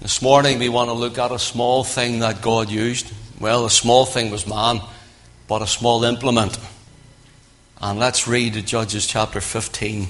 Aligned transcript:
This 0.00 0.20
morning 0.20 0.58
we 0.58 0.68
want 0.68 0.90
to 0.90 0.94
look 0.94 1.18
at 1.18 1.30
a 1.30 1.38
small 1.38 1.84
thing 1.84 2.18
that 2.18 2.42
God 2.42 2.68
used. 2.68 3.10
Well, 3.40 3.64
a 3.64 3.70
small 3.70 4.04
thing 4.04 4.30
was 4.30 4.46
man, 4.46 4.80
but 5.48 5.62
a 5.62 5.66
small 5.66 6.04
implement. 6.04 6.58
And 7.80 7.98
let's 7.98 8.28
read 8.28 8.54
Judges 8.66 9.06
chapter 9.06 9.40
15 9.40 10.08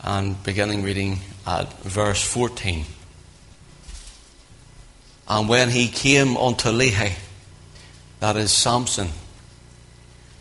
and 0.00 0.42
beginning 0.44 0.82
reading 0.82 1.20
at 1.46 1.72
verse 1.82 2.22
14. 2.22 2.84
And 5.26 5.48
when 5.48 5.70
he 5.70 5.88
came 5.88 6.36
unto 6.36 6.68
Lehi, 6.68 7.14
that 8.20 8.36
is 8.36 8.52
Samson, 8.52 9.08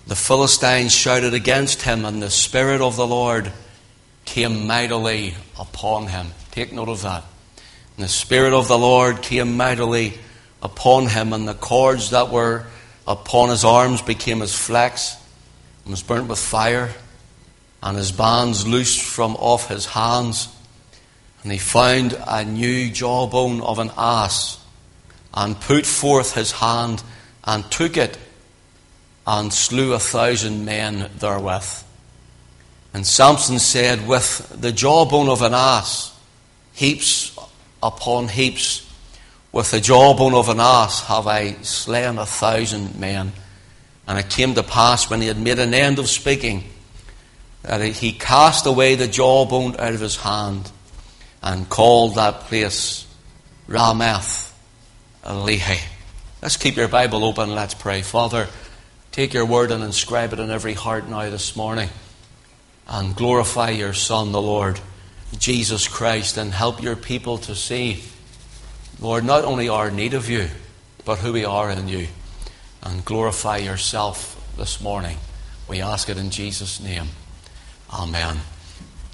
the 0.05 0.15
Philistines 0.15 0.93
shouted 0.93 1.33
against 1.33 1.81
him, 1.81 2.05
and 2.05 2.21
the 2.21 2.29
Spirit 2.29 2.81
of 2.81 2.95
the 2.95 3.07
Lord 3.07 3.51
came 4.25 4.67
mightily 4.67 5.35
upon 5.59 6.07
him. 6.07 6.27
Take 6.51 6.71
note 6.71 6.89
of 6.89 7.01
that. 7.01 7.23
And 7.97 8.03
the 8.03 8.09
Spirit 8.09 8.53
of 8.53 8.67
the 8.67 8.77
Lord 8.77 9.23
came 9.23 9.57
mightily 9.57 10.19
upon 10.61 11.07
him, 11.07 11.33
and 11.33 11.47
the 11.47 11.55
cords 11.55 12.11
that 12.11 12.29
were 12.29 12.65
upon 13.07 13.49
his 13.49 13.65
arms 13.65 14.03
became 14.03 14.43
as 14.43 14.53
flax, 14.53 15.17
and 15.83 15.91
was 15.91 16.03
burnt 16.03 16.27
with 16.27 16.37
fire, 16.37 16.91
and 17.81 17.97
his 17.97 18.11
bands 18.11 18.67
loosed 18.67 19.01
from 19.01 19.35
off 19.37 19.69
his 19.69 19.87
hands. 19.87 20.47
And 21.41 21.51
he 21.51 21.57
found 21.57 22.15
a 22.27 22.45
new 22.45 22.91
jawbone 22.91 23.61
of 23.61 23.79
an 23.79 23.89
ass, 23.97 24.63
and 25.33 25.59
put 25.59 25.87
forth 25.87 26.35
his 26.35 26.51
hand, 26.51 27.01
and 27.45 27.69
took 27.71 27.97
it, 27.97 28.15
and 29.25 29.51
slew 29.51 29.93
a 29.93 29.99
thousand 29.99 30.65
men 30.65 31.09
therewith. 31.17 31.83
And 32.93 33.07
Samson 33.07 33.57
said, 33.57 34.07
With 34.07 34.55
the 34.61 34.71
jawbone 34.71 35.29
of 35.29 35.41
an 35.41 35.55
ass, 35.55 36.15
heaps 36.73 37.36
upon 37.81 38.27
heaps. 38.27 38.83
With 39.51 39.71
the 39.71 39.79
jawbone 39.79 40.33
of 40.33 40.49
an 40.49 40.59
ass 40.59 41.03
have 41.07 41.27
I 41.27 41.53
slain 41.61 42.17
a 42.17 42.25
thousand 42.25 42.99
men. 42.99 43.31
And 44.07 44.19
it 44.19 44.29
came 44.29 44.53
to 44.55 44.63
pass 44.63 45.09
when 45.09 45.21
he 45.21 45.27
had 45.27 45.39
made 45.39 45.59
an 45.59 45.73
end 45.73 45.99
of 45.99 46.07
speaking 46.07 46.63
that 47.63 47.81
he 47.81 48.13
cast 48.13 48.65
away 48.65 48.95
the 48.95 49.07
jawbone 49.07 49.75
out 49.79 49.93
of 49.93 49.99
his 49.99 50.15
hand 50.15 50.71
and 51.43 51.67
called 51.67 52.15
that 52.15 52.41
place 52.41 53.05
Ramath 53.67 54.53
Lehi. 55.23 55.79
Let's 56.41 56.55
keep 56.55 56.77
your 56.77 56.87
Bible 56.87 57.25
open. 57.25 57.53
Let's 57.55 57.73
pray. 57.73 58.01
Father, 58.01 58.47
take 59.11 59.33
your 59.33 59.45
word 59.45 59.71
and 59.71 59.83
inscribe 59.83 60.31
it 60.33 60.39
in 60.39 60.51
every 60.51 60.73
heart 60.73 61.09
now 61.09 61.29
this 61.29 61.55
morning 61.55 61.89
and 62.87 63.15
glorify 63.15 63.71
your 63.71 63.93
Son, 63.93 64.31
the 64.31 64.41
Lord. 64.41 64.79
Jesus 65.37 65.87
Christ 65.87 66.37
and 66.37 66.51
help 66.51 66.81
your 66.81 66.95
people 66.95 67.37
to 67.39 67.55
see, 67.55 68.03
Lord, 68.99 69.25
not 69.25 69.43
only 69.43 69.69
our 69.69 69.91
need 69.91 70.13
of 70.13 70.29
you, 70.29 70.47
but 71.05 71.19
who 71.19 71.33
we 71.33 71.45
are 71.45 71.69
in 71.69 71.87
you. 71.87 72.07
And 72.83 73.03
glorify 73.03 73.57
yourself 73.57 74.35
this 74.57 74.79
morning. 74.81 75.17
We 75.67 75.81
ask 75.81 76.09
it 76.09 76.17
in 76.17 76.29
Jesus' 76.29 76.79
name. 76.79 77.07
Amen. 77.91 78.37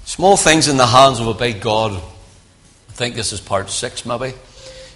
Small 0.04 0.36
things 0.36 0.68
in 0.68 0.76
the 0.76 0.86
hands 0.86 1.18
of 1.18 1.26
a 1.26 1.34
big 1.34 1.60
God. 1.60 1.92
I 1.92 2.92
think 2.92 3.14
this 3.14 3.32
is 3.32 3.40
part 3.40 3.70
six, 3.70 4.06
maybe. 4.06 4.34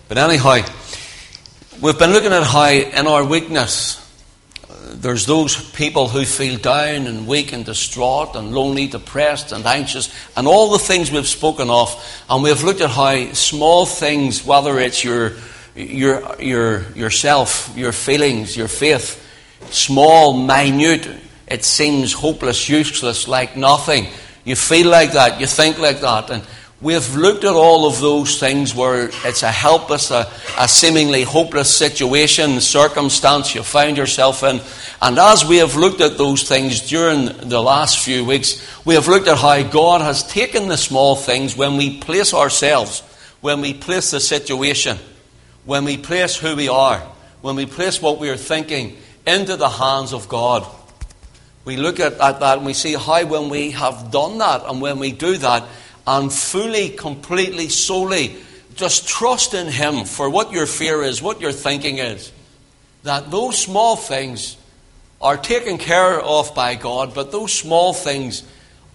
But 0.07 0.19
anyhow, 0.19 0.61
we've 1.81 1.99
been 1.99 2.13
looking 2.13 2.33
at 2.33 2.45
how 2.45 2.69
in 2.69 3.07
our 3.07 3.25
weakness, 3.25 4.08
there's 4.95 5.27
those 5.27 5.71
people 5.73 6.09
who 6.09 6.25
feel 6.25 6.59
down 6.59 7.07
and 7.07 7.27
weak 7.27 7.53
and 7.53 7.65
distraught 7.65 8.35
and 8.35 8.55
lonely, 8.55 8.87
depressed 8.87 9.53
and 9.53 9.65
anxious, 9.67 10.13
and 10.37 10.47
all 10.47 10.71
the 10.71 10.79
things 10.79 11.11
we've 11.11 11.27
spoken 11.27 11.71
of. 11.71 11.95
And 12.29 12.43
we've 12.43 12.63
looked 12.63 12.81
at 12.81 12.91
how 12.91 13.33
small 13.33 13.87
things, 13.87 14.45
whether 14.45 14.79
it's 14.79 15.05
your, 15.05 15.33
your, 15.75 16.41
your, 16.41 16.91
yourself, 16.93 17.73
your 17.77 17.93
feelings, 17.93 18.57
your 18.57 18.69
faith, 18.69 19.25
small, 19.71 20.33
minute, 20.33 21.09
it 21.47 21.65
seems 21.65 22.13
hopeless, 22.13 22.69
useless, 22.69 23.29
like 23.29 23.57
nothing. 23.57 24.07
You 24.45 24.57
feel 24.57 24.89
like 24.89 25.13
that, 25.13 25.41
you 25.41 25.47
think 25.47 25.79
like 25.79 26.01
that, 26.01 26.31
and 26.31 26.43
We've 26.81 27.17
looked 27.17 27.43
at 27.43 27.55
all 27.55 27.89
of 27.89 27.99
those 27.99 28.39
things 28.39 28.73
where 28.73 29.11
it's 29.25 29.43
a 29.43 29.51
helpless, 29.51 30.13
a, 30.13 30.31
a, 30.57 30.69
seemingly 30.69 31.25
hopeless 31.25 31.75
situation, 31.75 32.61
circumstance 32.61 33.53
you 33.53 33.65
find 33.65 33.97
yourself 33.97 34.45
in. 34.45 34.61
And 35.03 35.19
as 35.19 35.45
we 35.45 35.57
have 35.57 35.75
looked 35.75 36.01
at 36.01 36.19
those 36.19 36.49
things 36.49 36.89
during 36.89 37.25
the 37.49 37.61
last 37.61 37.99
few 37.99 38.25
weeks, 38.25 38.65
we 38.85 38.95
have 38.95 39.09
looked 39.09 39.27
at 39.27 39.39
how 39.39 39.61
God 39.65 40.03
has 40.03 40.23
taken 40.23 40.69
the 40.69 40.77
small 40.77 41.17
things 41.17 41.57
when 41.57 41.77
we 41.77 41.99
place 41.99 42.33
ourselves, 42.33 43.01
when 43.41 43.61
we 43.61 43.75
place 43.75 44.13
the 44.13 44.21
situation, 44.21 44.99
when 45.65 45.85
we 45.85 45.97
place 45.97 46.37
who 46.37 46.55
we 46.55 46.69
are, 46.69 47.01
when 47.41 47.57
we 47.57 47.67
place 47.67 48.01
what 48.01 48.21
we 48.21 48.31
are 48.31 48.37
thinking 48.37 48.97
into 49.27 49.57
the 49.57 49.69
hands 49.69 50.13
of 50.13 50.29
God. 50.29 50.65
We 51.65 51.77
look 51.77 51.99
at, 51.99 52.13
at 52.15 52.39
that 52.39 52.59
and 52.59 52.67
we 52.67 52.73
see 52.73 52.95
how 52.95 53.27
when 53.27 53.49
we 53.49 53.73
have 53.73 54.13
done 54.13 54.39
that 54.39 54.63
and 54.65 54.81
when 54.81 55.01
we 55.01 55.11
do 55.11 55.37
that, 55.39 55.65
and 56.09 56.33
fully, 56.33 56.89
completely, 56.89 57.69
solely 57.69 58.35
just 58.75 59.07
trust 59.07 59.53
in 59.53 59.67
Him 59.67 60.07
for 60.07 60.31
what 60.31 60.53
your 60.53 60.65
fear 60.65 61.03
is, 61.03 61.21
what 61.21 61.43
your 61.43 61.53
thinking 61.53 61.99
is. 61.99 62.33
That 63.03 63.31
those 63.31 63.59
small 63.59 63.95
things 63.95 64.57
are 65.21 65.37
taken 65.37 65.77
care 65.77 66.19
of 66.19 66.55
by 66.55 66.77
God, 66.77 67.15
but 67.15 67.31
those 67.31 67.53
small 67.53 67.93
things 67.93 68.43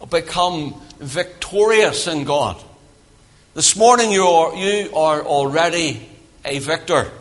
become 0.09 0.81
victorious 1.00 2.07
in 2.07 2.23
God. 2.23 2.57
This 3.53 3.75
morning 3.75 4.12
you 4.12 4.23
are, 4.23 4.56
you 4.56 4.96
are 4.96 5.22
already 5.22 6.09
a 6.44 6.57
victor. 6.57 7.12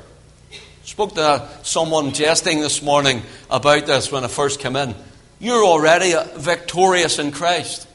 Spoke 0.84 1.14
to 1.16 1.46
someone 1.64 2.14
jesting 2.14 2.60
this 2.60 2.80
morning 2.80 3.22
about 3.50 3.84
this 3.84 4.10
when 4.10 4.24
I 4.24 4.28
first 4.28 4.58
came 4.58 4.76
in. 4.76 4.94
You're 5.38 5.64
already 5.64 6.14
victorious 6.36 7.18
in 7.18 7.30
Christ. 7.30 7.86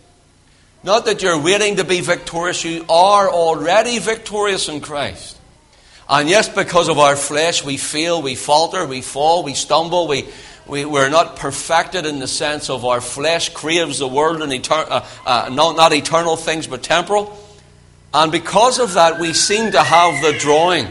Not 0.84 1.06
that 1.06 1.22
you're 1.22 1.42
waiting 1.42 1.78
to 1.78 1.84
be 1.84 2.02
victorious, 2.02 2.64
you 2.64 2.86
are 2.88 3.30
already 3.30 4.00
victorious 4.00 4.70
in 4.70 4.82
Christ. 4.82 5.38
And 6.10 6.30
yes, 6.30 6.48
because 6.48 6.88
of 6.88 7.00
our 7.00 7.16
flesh, 7.16 7.66
we 7.66 7.78
fail, 7.78 8.22
we 8.22 8.36
falter, 8.36 8.86
we 8.86 9.02
fall, 9.02 9.44
we 9.44 9.54
stumble, 9.54 10.08
we, 10.08 10.28
we, 10.66 10.86
we're 10.86 11.10
not 11.10 11.36
perfected 11.36 12.06
in 12.06 12.20
the 12.20 12.28
sense 12.28 12.70
of 12.70 12.86
our 12.86 13.02
flesh 13.02 13.50
craves 13.50 14.00
the 14.00 14.08
world 14.08 14.42
and 14.42 14.52
etern- 14.52 14.88
uh, 14.90 15.06
uh, 15.26 15.50
not 15.50 15.92
eternal 15.92 16.38
things 16.38 16.68
but 16.68 16.84
temporal. 16.84 17.38
And 18.14 18.32
because 18.32 18.80
of 18.80 18.94
that, 18.94 19.20
we 19.20 19.34
seem 19.34 19.72
to 19.72 19.84
have 19.84 20.24
the 20.24 20.38
drawing. 20.40 20.88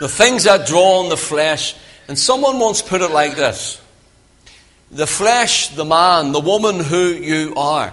The 0.00 0.08
things 0.08 0.44
that 0.44 0.66
draw 0.66 1.02
on 1.02 1.08
the 1.08 1.16
flesh. 1.16 1.74
And 2.08 2.18
someone 2.18 2.58
once 2.58 2.82
put 2.82 3.00
it 3.00 3.10
like 3.10 3.36
this 3.36 3.80
The 4.90 5.06
flesh, 5.06 5.68
the 5.68 5.84
man, 5.86 6.32
the 6.32 6.40
woman 6.40 6.80
who 6.80 7.08
you 7.08 7.54
are 7.56 7.92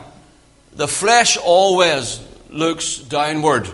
the 0.76 0.88
flesh 0.88 1.38
always 1.38 2.22
looks 2.50 2.98
downward. 2.98 3.70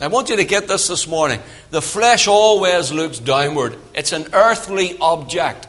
I 0.00 0.08
want 0.08 0.28
you 0.28 0.36
to 0.36 0.44
get 0.44 0.66
this 0.66 0.88
this 0.88 1.06
morning. 1.06 1.40
The 1.70 1.82
flesh 1.82 2.26
always 2.26 2.92
looks 2.92 3.18
downward. 3.18 3.76
It's 3.94 4.12
an 4.12 4.26
earthly 4.32 4.98
object. 4.98 5.68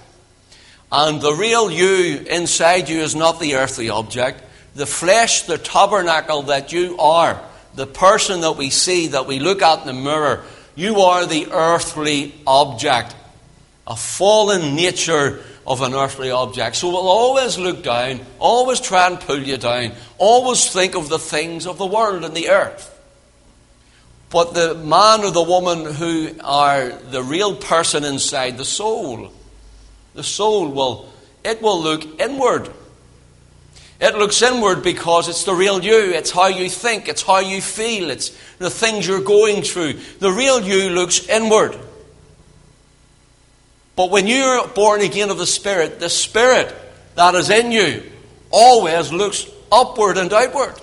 And 0.92 1.22
the 1.22 1.34
real 1.34 1.70
you 1.70 2.26
inside 2.28 2.90
you 2.90 3.02
is 3.02 3.16
not 3.16 3.40
the 3.40 3.56
earthly 3.56 3.90
object. 3.90 4.42
The 4.76 4.86
flesh, 4.86 5.44
the 5.44 5.58
tabernacle 5.58 6.44
that 6.44 6.74
you 6.74 6.98
are, 6.98 7.42
the 7.76 7.86
person 7.86 8.42
that 8.42 8.54
we 8.54 8.70
see, 8.70 9.08
that 9.08 9.28
we 9.28 9.40
look 9.40 9.62
at 9.62 9.82
in 9.82 9.88
the 9.88 9.94
mirror, 9.94 10.44
you 10.76 11.02
are 11.02 11.26
the 11.26 11.48
earthly 11.52 12.34
object. 12.48 13.16
A 13.88 13.96
fallen 13.96 14.76
nature 14.76 15.44
of 15.68 15.82
an 15.82 15.94
earthly 15.94 16.32
object. 16.32 16.76
So 16.76 16.90
we'll 16.90 17.08
always 17.08 17.58
look 17.58 17.84
down, 17.84 18.22
always 18.40 18.80
try 18.80 19.08
and 19.08 19.20
pull 19.20 19.42
you 19.42 19.58
down, 19.58 19.94
always 20.18 20.72
think 20.72 20.96
of 20.96 21.10
the 21.10 21.20
things 21.20 21.66
of 21.66 21.78
the 21.78 21.86
world 21.86 22.24
and 22.24 22.36
the 22.36 22.50
earth. 22.50 22.92
But 24.30 24.54
the 24.54 24.76
man 24.76 25.22
or 25.24 25.32
the 25.32 25.42
woman 25.42 25.94
who 25.94 26.32
are 26.44 26.90
the 26.90 27.24
real 27.24 27.56
person 27.56 28.04
inside, 28.04 28.58
the 28.58 28.66
soul, 28.66 29.32
the 30.14 30.24
soul 30.24 30.70
will, 30.70 31.10
it 31.44 31.62
will 31.62 31.82
look 31.82 32.20
inward. 32.20 32.70
It 34.00 34.16
looks 34.16 34.42
inward 34.42 34.84
because 34.84 35.30
it's 35.30 35.46
the 35.46 35.54
real 35.54 35.82
you. 35.84 36.12
It's 36.12 36.32
how 36.32 36.48
you 36.48 36.70
think. 36.70 37.08
It's 37.08 37.22
how 37.22 37.40
you 37.40 37.62
feel. 37.62 38.10
It's 38.10 38.30
the 38.58 38.70
things 38.70 39.08
you're 39.08 39.22
going 39.22 39.62
through. 39.62 39.94
The 40.20 40.32
real 40.32 40.62
you 40.62 40.90
looks 40.90 41.28
inward. 41.30 41.80
But 43.96 44.12
when 44.12 44.28
you're 44.28 44.68
born 44.70 45.02
again 45.02 45.30
of 45.30 45.38
the 45.38 45.48
Spirit, 45.48 46.00
the 46.00 46.10
Spirit 46.10 46.74
that 47.16 47.34
is 47.36 47.50
in 47.50 47.72
you 47.72 48.04
always 48.52 49.12
looks 49.12 49.48
upward 49.72 50.18
and 50.18 50.32
outward. 50.32 50.76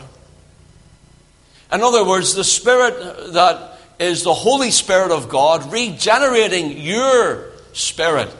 In 1.73 1.83
other 1.83 2.05
words, 2.05 2.35
the 2.35 2.45
Spirit 2.45 3.33
that 3.33 3.79
is 3.99 4.23
the 4.23 4.35
Holy 4.35 4.71
Spirit 4.71 5.11
of 5.11 5.29
God 5.29 5.73
regenerating 5.73 6.79
your 6.79 7.51
spirit 7.73 8.31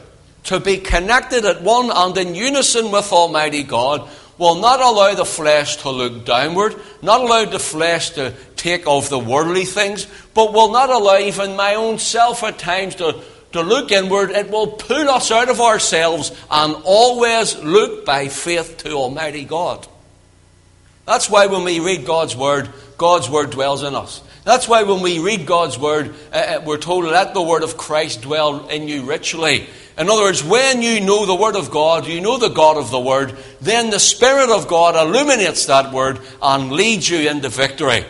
to 0.45 0.59
be 0.59 0.77
connected 0.77 1.45
at 1.45 1.61
one 1.61 1.89
and 1.93 2.17
in 2.17 2.35
unison 2.35 2.91
with 2.91 3.11
Almighty 3.11 3.63
God 3.63 4.09
will 4.37 4.55
not 4.55 4.81
allow 4.81 5.13
the 5.13 5.25
flesh 5.25 5.77
to 5.77 5.89
look 5.89 6.25
downward, 6.25 6.75
not 7.01 7.21
allow 7.21 7.45
the 7.45 7.59
flesh 7.59 8.09
to 8.11 8.33
take 8.55 8.85
of 8.87 9.09
the 9.09 9.19
worldly 9.19 9.65
things, 9.65 10.07
but 10.33 10.53
will 10.53 10.71
not 10.71 10.89
allow 10.89 11.17
even 11.17 11.55
my 11.55 11.75
own 11.75 11.99
self 11.99 12.43
at 12.43 12.57
times 12.57 12.95
to, 12.95 13.21
to 13.53 13.61
look 13.61 13.91
inward. 13.91 14.31
It 14.31 14.51
will 14.51 14.67
pull 14.67 15.09
us 15.09 15.31
out 15.31 15.49
of 15.49 15.61
ourselves 15.61 16.31
and 16.51 16.75
always 16.83 17.57
look 17.59 18.05
by 18.05 18.27
faith 18.27 18.77
to 18.79 18.91
Almighty 18.91 19.45
God. 19.45 19.87
That's 21.05 21.29
why 21.29 21.47
when 21.47 21.63
we 21.63 21.79
read 21.79 22.05
God's 22.05 22.35
Word, 22.35 22.69
God's 22.97 23.29
Word 23.29 23.51
dwells 23.51 23.83
in 23.83 23.95
us. 23.95 24.21
That's 24.43 24.67
why 24.67 24.83
when 24.83 25.01
we 25.01 25.19
read 25.19 25.45
God's 25.45 25.77
Word, 25.79 26.13
uh, 26.31 26.35
uh, 26.35 26.61
we're 26.65 26.77
told, 26.77 27.05
let 27.05 27.33
the 27.33 27.41
Word 27.41 27.63
of 27.63 27.77
Christ 27.77 28.21
dwell 28.21 28.67
in 28.67 28.87
you 28.87 29.03
richly. 29.03 29.67
In 29.97 30.09
other 30.09 30.23
words, 30.23 30.43
when 30.43 30.81
you 30.81 31.01
know 31.01 31.25
the 31.25 31.35
Word 31.35 31.55
of 31.55 31.71
God, 31.71 32.07
you 32.07 32.19
know 32.19 32.37
the 32.37 32.49
God 32.49 32.77
of 32.77 32.89
the 32.89 32.99
Word, 32.99 33.37
then 33.61 33.89
the 33.89 33.99
Spirit 33.99 34.49
of 34.49 34.67
God 34.67 34.95
illuminates 34.95 35.67
that 35.67 35.93
Word 35.93 36.19
and 36.41 36.71
leads 36.71 37.09
you 37.09 37.29
into 37.29 37.49
victory. 37.49 38.05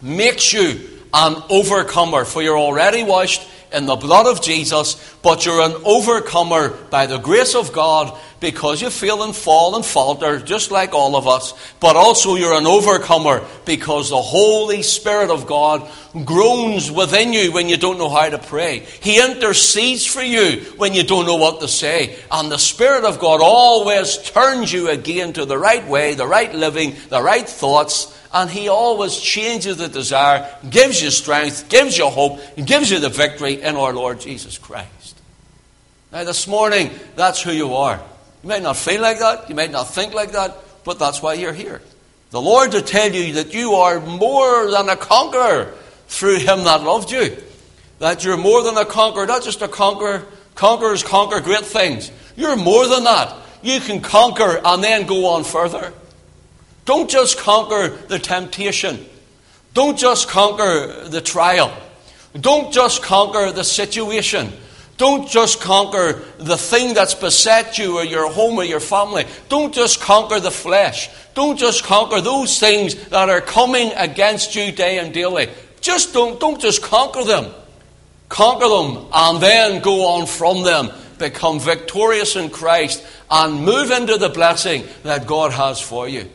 Makes 0.00 0.52
you 0.52 0.88
an 1.12 1.42
overcomer, 1.50 2.24
for 2.24 2.42
you're 2.42 2.58
already 2.58 3.02
washed 3.02 3.46
in 3.72 3.86
the 3.86 3.96
blood 3.96 4.26
of 4.26 4.42
Jesus, 4.42 4.96
but 5.22 5.46
you're 5.46 5.60
an 5.60 5.80
overcomer 5.84 6.70
by 6.90 7.06
the 7.06 7.18
grace 7.18 7.54
of 7.54 7.72
God 7.72 8.18
because 8.40 8.80
you 8.80 8.90
feel 8.90 9.22
and 9.22 9.36
fall 9.36 9.76
and 9.76 9.84
falter, 9.84 10.40
just 10.40 10.70
like 10.70 10.94
all 10.94 11.14
of 11.14 11.28
us, 11.28 11.52
but 11.78 11.94
also 11.94 12.34
you're 12.34 12.58
an 12.58 12.66
overcomer 12.66 13.44
because 13.66 14.10
the 14.10 14.20
Holy 14.20 14.82
Spirit 14.82 15.30
of 15.30 15.46
God 15.46 15.88
groans 16.24 16.90
within 16.90 17.32
you 17.32 17.52
when 17.52 17.68
you 17.68 17.76
don't 17.76 17.98
know 17.98 18.08
how 18.08 18.28
to 18.28 18.38
pray. 18.38 18.80
He 19.00 19.22
intercedes 19.22 20.06
for 20.06 20.22
you 20.22 20.60
when 20.76 20.94
you 20.94 21.02
don't 21.02 21.26
know 21.26 21.36
what 21.36 21.60
to 21.60 21.68
say. 21.68 22.16
And 22.30 22.50
the 22.50 22.58
Spirit 22.58 23.04
of 23.04 23.20
God 23.20 23.40
always 23.42 24.16
turns 24.18 24.72
you 24.72 24.88
again 24.88 25.34
to 25.34 25.44
the 25.44 25.58
right 25.58 25.86
way, 25.86 26.14
the 26.14 26.26
right 26.26 26.52
living, 26.54 26.96
the 27.10 27.22
right 27.22 27.48
thoughts, 27.48 28.16
and 28.32 28.50
He 28.50 28.68
always 28.68 29.18
changes 29.18 29.76
the 29.76 29.88
desire, 29.88 30.52
gives 30.68 31.02
you 31.02 31.10
strength, 31.10 31.68
gives 31.68 31.98
you 31.98 32.06
hope, 32.06 32.40
and 32.56 32.66
gives 32.66 32.90
you 32.90 33.00
the 33.00 33.08
victory 33.08 33.60
in 33.62 33.76
our 33.76 33.92
Lord 33.92 34.20
Jesus 34.20 34.58
Christ. 34.58 35.18
Now, 36.12 36.24
this 36.24 36.46
morning, 36.46 36.90
that's 37.16 37.42
who 37.42 37.52
you 37.52 37.74
are. 37.74 38.00
You 38.42 38.48
may 38.48 38.60
not 38.60 38.76
feel 38.76 39.00
like 39.00 39.18
that, 39.18 39.48
you 39.48 39.54
may 39.54 39.68
not 39.68 39.84
think 39.84 40.14
like 40.14 40.32
that, 40.32 40.56
but 40.84 40.98
that's 40.98 41.22
why 41.22 41.34
you're 41.34 41.52
here. 41.52 41.80
The 42.30 42.40
Lord 42.40 42.72
to 42.72 42.82
tell 42.82 43.10
you 43.10 43.34
that 43.34 43.52
you 43.54 43.74
are 43.74 44.00
more 44.00 44.70
than 44.70 44.88
a 44.88 44.96
conqueror 44.96 45.74
through 46.06 46.38
Him 46.38 46.64
that 46.64 46.82
loved 46.82 47.10
you. 47.10 47.36
That 47.98 48.24
you're 48.24 48.36
more 48.36 48.62
than 48.62 48.76
a 48.76 48.84
conqueror, 48.84 49.26
not 49.26 49.42
just 49.42 49.62
a 49.62 49.68
conqueror. 49.68 50.24
Conquerors 50.54 51.02
conquer 51.02 51.40
great 51.40 51.64
things. 51.64 52.10
You're 52.36 52.56
more 52.56 52.86
than 52.86 53.04
that. 53.04 53.36
You 53.62 53.80
can 53.80 54.00
conquer 54.00 54.60
and 54.64 54.82
then 54.82 55.06
go 55.06 55.26
on 55.26 55.44
further. 55.44 55.92
Don't 56.90 57.08
just 57.08 57.38
conquer 57.38 57.90
the 58.08 58.18
temptation. 58.18 59.06
Don't 59.74 59.96
just 59.96 60.28
conquer 60.28 61.04
the 61.04 61.20
trial. 61.20 61.72
Don't 62.34 62.72
just 62.72 63.00
conquer 63.00 63.52
the 63.52 63.62
situation. 63.62 64.52
Don't 64.96 65.28
just 65.28 65.60
conquer 65.60 66.20
the 66.38 66.56
thing 66.56 66.92
that's 66.92 67.14
beset 67.14 67.78
you 67.78 67.98
or 67.98 68.04
your 68.04 68.28
home 68.32 68.58
or 68.58 68.64
your 68.64 68.80
family. 68.80 69.24
Don't 69.48 69.72
just 69.72 70.00
conquer 70.00 70.40
the 70.40 70.50
flesh. 70.50 71.08
Don't 71.34 71.56
just 71.56 71.84
conquer 71.84 72.20
those 72.20 72.58
things 72.58 72.96
that 73.10 73.28
are 73.28 73.40
coming 73.40 73.92
against 73.94 74.56
you 74.56 74.72
day 74.72 74.98
and 74.98 75.14
daily. 75.14 75.48
Just 75.80 76.12
don't, 76.12 76.40
don't 76.40 76.60
just 76.60 76.82
conquer 76.82 77.22
them. 77.22 77.54
Conquer 78.28 78.68
them 78.68 79.06
and 79.12 79.40
then 79.40 79.80
go 79.80 80.16
on 80.16 80.26
from 80.26 80.64
them. 80.64 80.90
Become 81.18 81.60
victorious 81.60 82.34
in 82.34 82.50
Christ 82.50 83.06
and 83.30 83.64
move 83.64 83.92
into 83.92 84.18
the 84.18 84.28
blessing 84.28 84.82
that 85.04 85.28
God 85.28 85.52
has 85.52 85.80
for 85.80 86.08
you. 86.08 86.28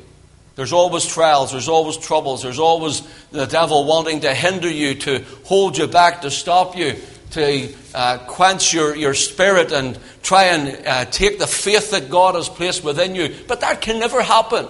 There's 0.55 0.73
always 0.73 1.05
trials, 1.05 1.51
there's 1.51 1.67
always 1.67 1.97
troubles, 1.97 2.41
there's 2.41 2.59
always 2.59 3.01
the 3.31 3.45
devil 3.45 3.85
wanting 3.85 4.21
to 4.21 4.33
hinder 4.33 4.69
you, 4.69 4.95
to 4.95 5.23
hold 5.43 5.77
you 5.77 5.87
back, 5.87 6.21
to 6.21 6.31
stop 6.31 6.77
you 6.77 6.95
to 7.31 7.73
uh, 7.93 8.17
quench 8.27 8.73
your, 8.73 8.95
your 8.95 9.13
spirit 9.13 9.71
and 9.73 9.99
try 10.23 10.45
and 10.45 10.87
uh, 10.87 11.05
take 11.05 11.37
the 11.37 11.47
faith 11.47 11.91
that 11.91 12.09
God 12.09 12.35
has 12.35 12.47
placed 12.47 12.83
within 12.83 13.13
you. 13.13 13.33
But 13.47 13.59
that 13.61 13.81
can 13.81 13.99
never 13.99 14.21
happen. 14.21 14.67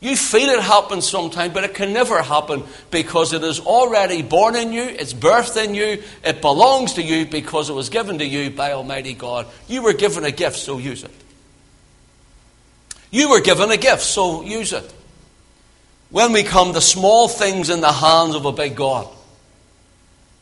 You 0.00 0.16
feel 0.16 0.48
it 0.48 0.60
happen 0.60 1.00
sometimes, 1.00 1.54
but 1.54 1.62
it 1.62 1.74
can 1.74 1.92
never 1.92 2.20
happen 2.20 2.64
because 2.90 3.32
it 3.32 3.44
is 3.44 3.60
already 3.60 4.22
born 4.22 4.56
in 4.56 4.72
you, 4.72 4.82
it's 4.82 5.14
birthed 5.14 5.64
in 5.64 5.76
you, 5.76 6.02
it 6.24 6.40
belongs 6.40 6.94
to 6.94 7.02
you 7.02 7.24
because 7.24 7.70
it 7.70 7.74
was 7.74 7.88
given 7.88 8.18
to 8.18 8.26
you 8.26 8.50
by 8.50 8.72
Almighty 8.72 9.14
God. 9.14 9.46
You 9.68 9.82
were 9.82 9.92
given 9.92 10.24
a 10.24 10.32
gift, 10.32 10.56
so 10.56 10.78
use 10.78 11.04
it. 11.04 11.12
You 13.12 13.28
were 13.28 13.42
given 13.42 13.70
a 13.70 13.76
gift, 13.76 14.02
so 14.02 14.42
use 14.42 14.72
it. 14.72 14.92
When 16.10 16.32
we 16.32 16.42
come 16.42 16.72
to 16.72 16.80
small 16.80 17.28
things 17.28 17.68
in 17.68 17.82
the 17.82 17.92
hands 17.92 18.34
of 18.34 18.46
a 18.46 18.52
big 18.52 18.74
God, 18.74 19.06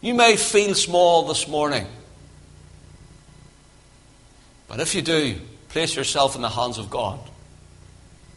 you 0.00 0.14
may 0.14 0.36
feel 0.36 0.74
small 0.74 1.26
this 1.26 1.48
morning. 1.48 1.86
But 4.68 4.78
if 4.78 4.94
you 4.94 5.02
do, 5.02 5.36
place 5.68 5.96
yourself 5.96 6.36
in 6.36 6.42
the 6.42 6.48
hands 6.48 6.78
of 6.78 6.88
God. 6.88 7.18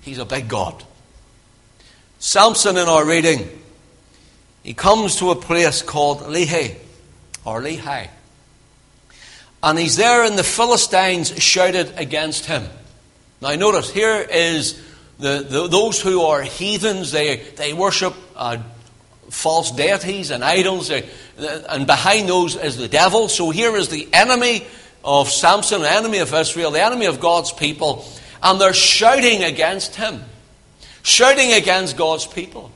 He's 0.01 0.18
a 0.18 0.25
big 0.25 0.50
God. 0.50 0.83
Samson, 2.18 2.75
in 2.75 2.88
our 2.88 3.06
reading, 3.06 3.47
he 4.63 4.74
comes 4.74 5.18
to 5.18 5.30
a 5.30 5.35
place 5.35 5.83
called 5.83 6.21
Lehi, 6.21 6.75
or 7.45 7.62
Lehi. 7.62 8.09
And 9.62 9.77
he's 9.77 9.95
there, 9.95 10.24
and 10.24 10.39
the 10.39 10.44
Philistines 10.44 11.38
shouted 11.38 11.94
against 11.97 12.47
him. 12.47 12.63
Now, 13.44 13.54
notice, 13.56 13.92
here 13.92 14.22
is 14.22 14.81
the, 15.19 15.45
the 15.48 15.68
those 15.68 16.00
who 16.00 16.22
are 16.22 16.42
heathens, 16.42 17.12
they, 17.12 17.36
they 17.57 17.74
worship 17.74 18.13
uh, 18.38 18.60
false 19.30 19.69
deities 19.72 20.31
and 20.31 20.45
idols, 20.45 20.90
and 20.90 21.86
behind 21.86 22.30
those 22.30 22.56
is 22.56 22.78
the 22.78 22.88
devil. 22.88 23.28
So 23.28 23.50
here 23.50 23.75
is 23.75 23.90
the 23.90 24.07
enemy 24.13 24.66
of 25.04 25.30
Samson, 25.30 25.81
the 25.81 25.92
enemy 25.92 26.19
of 26.19 26.34
Israel, 26.34 26.72
the 26.72 26.81
enemy 26.81 27.06
of 27.06 27.19
God's 27.19 27.51
people, 27.51 28.06
and 28.42 28.62
they're 28.62 28.74
shouting 28.74 29.44
against 29.44 29.95
him, 29.95 30.24
shouting 31.01 31.51
against 31.51 31.98
God's 31.98 32.25
people. 32.25 32.72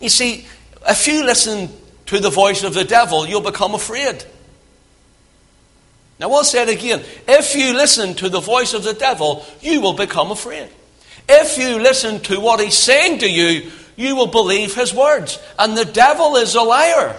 You 0.00 0.08
see, 0.08 0.44
if 0.88 1.06
you 1.06 1.24
listen 1.24 1.68
to 2.06 2.18
the 2.18 2.30
voice 2.30 2.64
of 2.64 2.74
the 2.74 2.84
devil, 2.84 3.28
you'll 3.28 3.42
become 3.42 3.76
afraid. 3.76 4.24
Now, 6.18 6.30
I'll 6.30 6.44
say 6.44 6.62
it 6.62 6.68
again. 6.68 7.02
If 7.26 7.54
you 7.56 7.74
listen 7.74 8.14
to 8.14 8.28
the 8.28 8.40
voice 8.40 8.72
of 8.72 8.84
the 8.84 8.94
devil, 8.94 9.44
you 9.60 9.80
will 9.80 9.94
become 9.94 10.30
afraid. 10.30 10.68
If 11.28 11.58
you 11.58 11.80
listen 11.80 12.20
to 12.22 12.40
what 12.40 12.60
he's 12.60 12.78
saying 12.78 13.20
to 13.20 13.30
you, 13.30 13.70
you 13.96 14.16
will 14.16 14.26
believe 14.26 14.74
his 14.74 14.94
words. 14.94 15.38
And 15.58 15.76
the 15.76 15.84
devil 15.84 16.36
is 16.36 16.54
a 16.54 16.62
liar. 16.62 17.16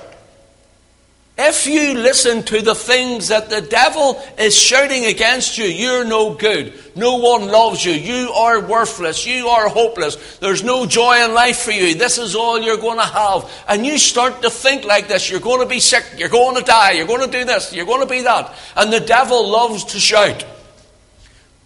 If 1.65 1.73
you 1.73 1.95
listen 1.95 2.43
to 2.43 2.61
the 2.61 2.75
things 2.75 3.29
that 3.29 3.49
the 3.49 3.59
devil 3.59 4.21
is 4.37 4.55
shouting 4.55 5.05
against 5.05 5.57
you, 5.57 5.65
you're 5.65 6.05
no 6.05 6.35
good. 6.35 6.73
No 6.95 7.15
one 7.15 7.47
loves 7.47 7.83
you. 7.83 7.93
You 7.93 8.29
are 8.33 8.59
worthless. 8.59 9.25
You 9.25 9.47
are 9.47 9.67
hopeless. 9.67 10.37
There's 10.37 10.63
no 10.63 10.85
joy 10.85 11.25
in 11.25 11.33
life 11.33 11.57
for 11.57 11.71
you. 11.71 11.95
This 11.95 12.19
is 12.19 12.35
all 12.35 12.61
you're 12.61 12.77
going 12.77 12.99
to 12.99 13.05
have. 13.05 13.51
And 13.67 13.83
you 13.83 13.97
start 13.97 14.43
to 14.43 14.51
think 14.51 14.85
like 14.85 15.07
this. 15.07 15.31
You're 15.31 15.39
going 15.39 15.61
to 15.61 15.65
be 15.65 15.79
sick. 15.79 16.05
You're 16.17 16.29
going 16.29 16.55
to 16.55 16.63
die. 16.63 16.91
You're 16.91 17.07
going 17.07 17.25
to 17.25 17.35
do 17.35 17.45
this. 17.45 17.73
You're 17.73 17.87
going 17.87 18.01
to 18.01 18.13
be 18.13 18.21
that. 18.21 18.53
And 18.75 18.93
the 18.93 18.99
devil 18.99 19.49
loves 19.49 19.85
to 19.85 19.99
shout. 19.99 20.45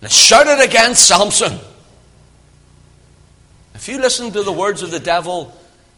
Shout 0.08 0.48
it 0.48 0.66
against 0.66 1.10
Samson. 1.10 1.60
If 3.76 3.90
you 3.90 4.00
listen 4.00 4.32
to 4.32 4.44
the 4.44 4.54
words 4.54 4.82
of 4.82 4.92
the 4.92 5.00
devil, 5.02 5.54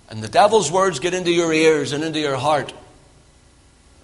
and 0.10 0.24
the 0.24 0.28
devil's 0.28 0.72
words 0.72 1.00
get 1.00 1.14
into 1.14 1.32
your 1.32 1.54
ears 1.54 1.94
and 1.94 2.04
into 2.04 2.20
your 2.20 2.36
heart, 2.36 2.74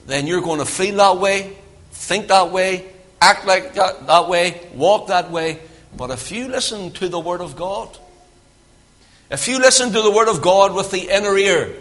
then 0.08 0.26
you're 0.26 0.42
going 0.42 0.60
to 0.60 0.66
feel 0.66 0.96
that 0.96 1.18
way, 1.18 1.56
think 1.92 2.30
that 2.30 2.52
way, 2.52 2.86
act 3.22 3.46
like 3.46 3.74
that, 3.76 4.08
that 4.08 4.28
way, 4.28 4.68
walk 4.74 5.08
that 5.08 5.30
way. 5.30 5.60
But 5.96 6.10
if 6.12 6.32
you 6.32 6.48
listen 6.48 6.92
to 6.94 7.10
the 7.10 7.20
Word 7.20 7.42
of 7.42 7.56
God, 7.56 7.96
if 9.30 9.48
you 9.48 9.60
listen 9.60 9.92
to 9.92 10.02
the 10.02 10.12
Word 10.12 10.30
of 10.30 10.42
God 10.42 10.74
with 10.74 10.92
the 10.92 11.14
inner 11.14 11.38
ear, 11.38 11.76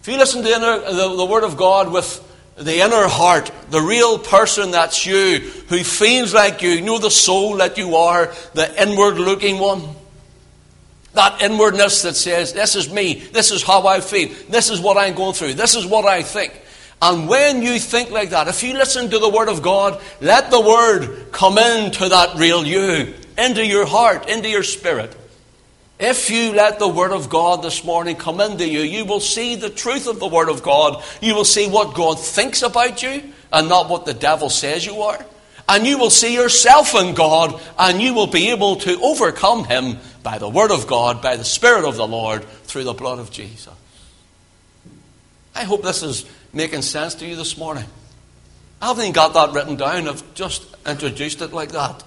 if 0.00 0.08
you 0.08 0.16
listen 0.16 0.42
to 0.42 0.48
the, 0.48 0.54
inner, 0.54 0.78
the, 0.78 1.16
the 1.16 1.26
Word 1.26 1.42
of 1.42 1.56
God 1.56 1.92
with 1.92 2.26
the 2.56 2.80
inner 2.80 3.08
heart, 3.08 3.50
the 3.70 3.80
real 3.80 4.18
person 4.18 4.70
that's 4.70 5.04
you, 5.04 5.40
who 5.68 5.82
feels 5.82 6.32
like 6.32 6.62
you, 6.62 6.70
you 6.70 6.82
know 6.82 6.98
the 6.98 7.10
soul 7.10 7.56
that 7.56 7.76
you 7.76 7.96
are, 7.96 8.32
the 8.54 8.82
inward 8.82 9.16
looking 9.16 9.58
one, 9.58 9.82
that 11.14 11.42
inwardness 11.42 12.02
that 12.02 12.14
says, 12.14 12.52
This 12.52 12.76
is 12.76 12.92
me, 12.92 13.14
this 13.14 13.50
is 13.50 13.62
how 13.64 13.86
I 13.86 14.00
feel, 14.00 14.28
this 14.48 14.70
is 14.70 14.80
what 14.80 14.96
I'm 14.96 15.14
going 15.14 15.34
through, 15.34 15.54
this 15.54 15.74
is 15.74 15.84
what 15.84 16.04
I 16.04 16.22
think. 16.22 16.60
And 17.02 17.28
when 17.28 17.62
you 17.62 17.78
think 17.78 18.10
like 18.10 18.30
that, 18.30 18.48
if 18.48 18.62
you 18.62 18.74
listen 18.74 19.10
to 19.10 19.18
the 19.18 19.28
Word 19.28 19.48
of 19.48 19.62
God, 19.62 20.00
let 20.20 20.50
the 20.50 20.60
Word 20.60 21.32
come 21.32 21.56
into 21.56 22.08
that 22.10 22.36
real 22.36 22.66
you, 22.66 23.14
into 23.38 23.64
your 23.64 23.86
heart, 23.86 24.28
into 24.28 24.48
your 24.48 24.62
spirit. 24.62 25.16
If 25.98 26.30
you 26.30 26.52
let 26.52 26.78
the 26.78 26.88
Word 26.88 27.12
of 27.12 27.28
God 27.28 27.62
this 27.62 27.84
morning 27.84 28.16
come 28.16 28.40
into 28.40 28.68
you, 28.68 28.80
you 28.80 29.04
will 29.04 29.20
see 29.20 29.54
the 29.54 29.70
truth 29.70 30.06
of 30.06 30.18
the 30.20 30.28
Word 30.28 30.48
of 30.48 30.62
God. 30.62 31.02
You 31.20 31.34
will 31.34 31.44
see 31.44 31.68
what 31.68 31.94
God 31.94 32.18
thinks 32.18 32.62
about 32.62 33.02
you 33.02 33.22
and 33.52 33.68
not 33.68 33.88
what 33.88 34.04
the 34.04 34.14
devil 34.14 34.50
says 34.50 34.84
you 34.84 35.02
are. 35.02 35.24
and 35.70 35.86
you 35.86 35.98
will 35.98 36.10
see 36.10 36.34
yourself 36.34 36.96
in 36.96 37.14
God, 37.14 37.60
and 37.78 38.02
you 38.02 38.12
will 38.12 38.26
be 38.26 38.50
able 38.50 38.76
to 38.76 39.00
overcome 39.00 39.64
him 39.64 39.98
by 40.24 40.36
the 40.36 40.48
Word 40.48 40.72
of 40.72 40.88
God, 40.88 41.22
by 41.22 41.36
the 41.36 41.44
Spirit 41.44 41.84
of 41.84 41.96
the 41.96 42.06
Lord, 42.06 42.42
through 42.64 42.82
the 42.84 42.92
blood 42.92 43.20
of 43.20 43.30
Jesus. 43.30 43.72
I 45.54 45.62
hope 45.62 45.82
this 45.82 46.02
is 46.02 46.26
making 46.52 46.82
sense 46.82 47.14
to 47.16 47.26
you 47.26 47.36
this 47.36 47.56
morning. 47.56 47.84
I 48.80 48.88
haven't 48.88 49.02
even 49.02 49.12
got 49.12 49.34
that 49.34 49.52
written 49.52 49.76
down, 49.76 50.08
I've 50.08 50.34
just 50.34 50.64
introduced 50.86 51.42
it 51.42 51.52
like 51.52 51.72
that. 51.72 52.02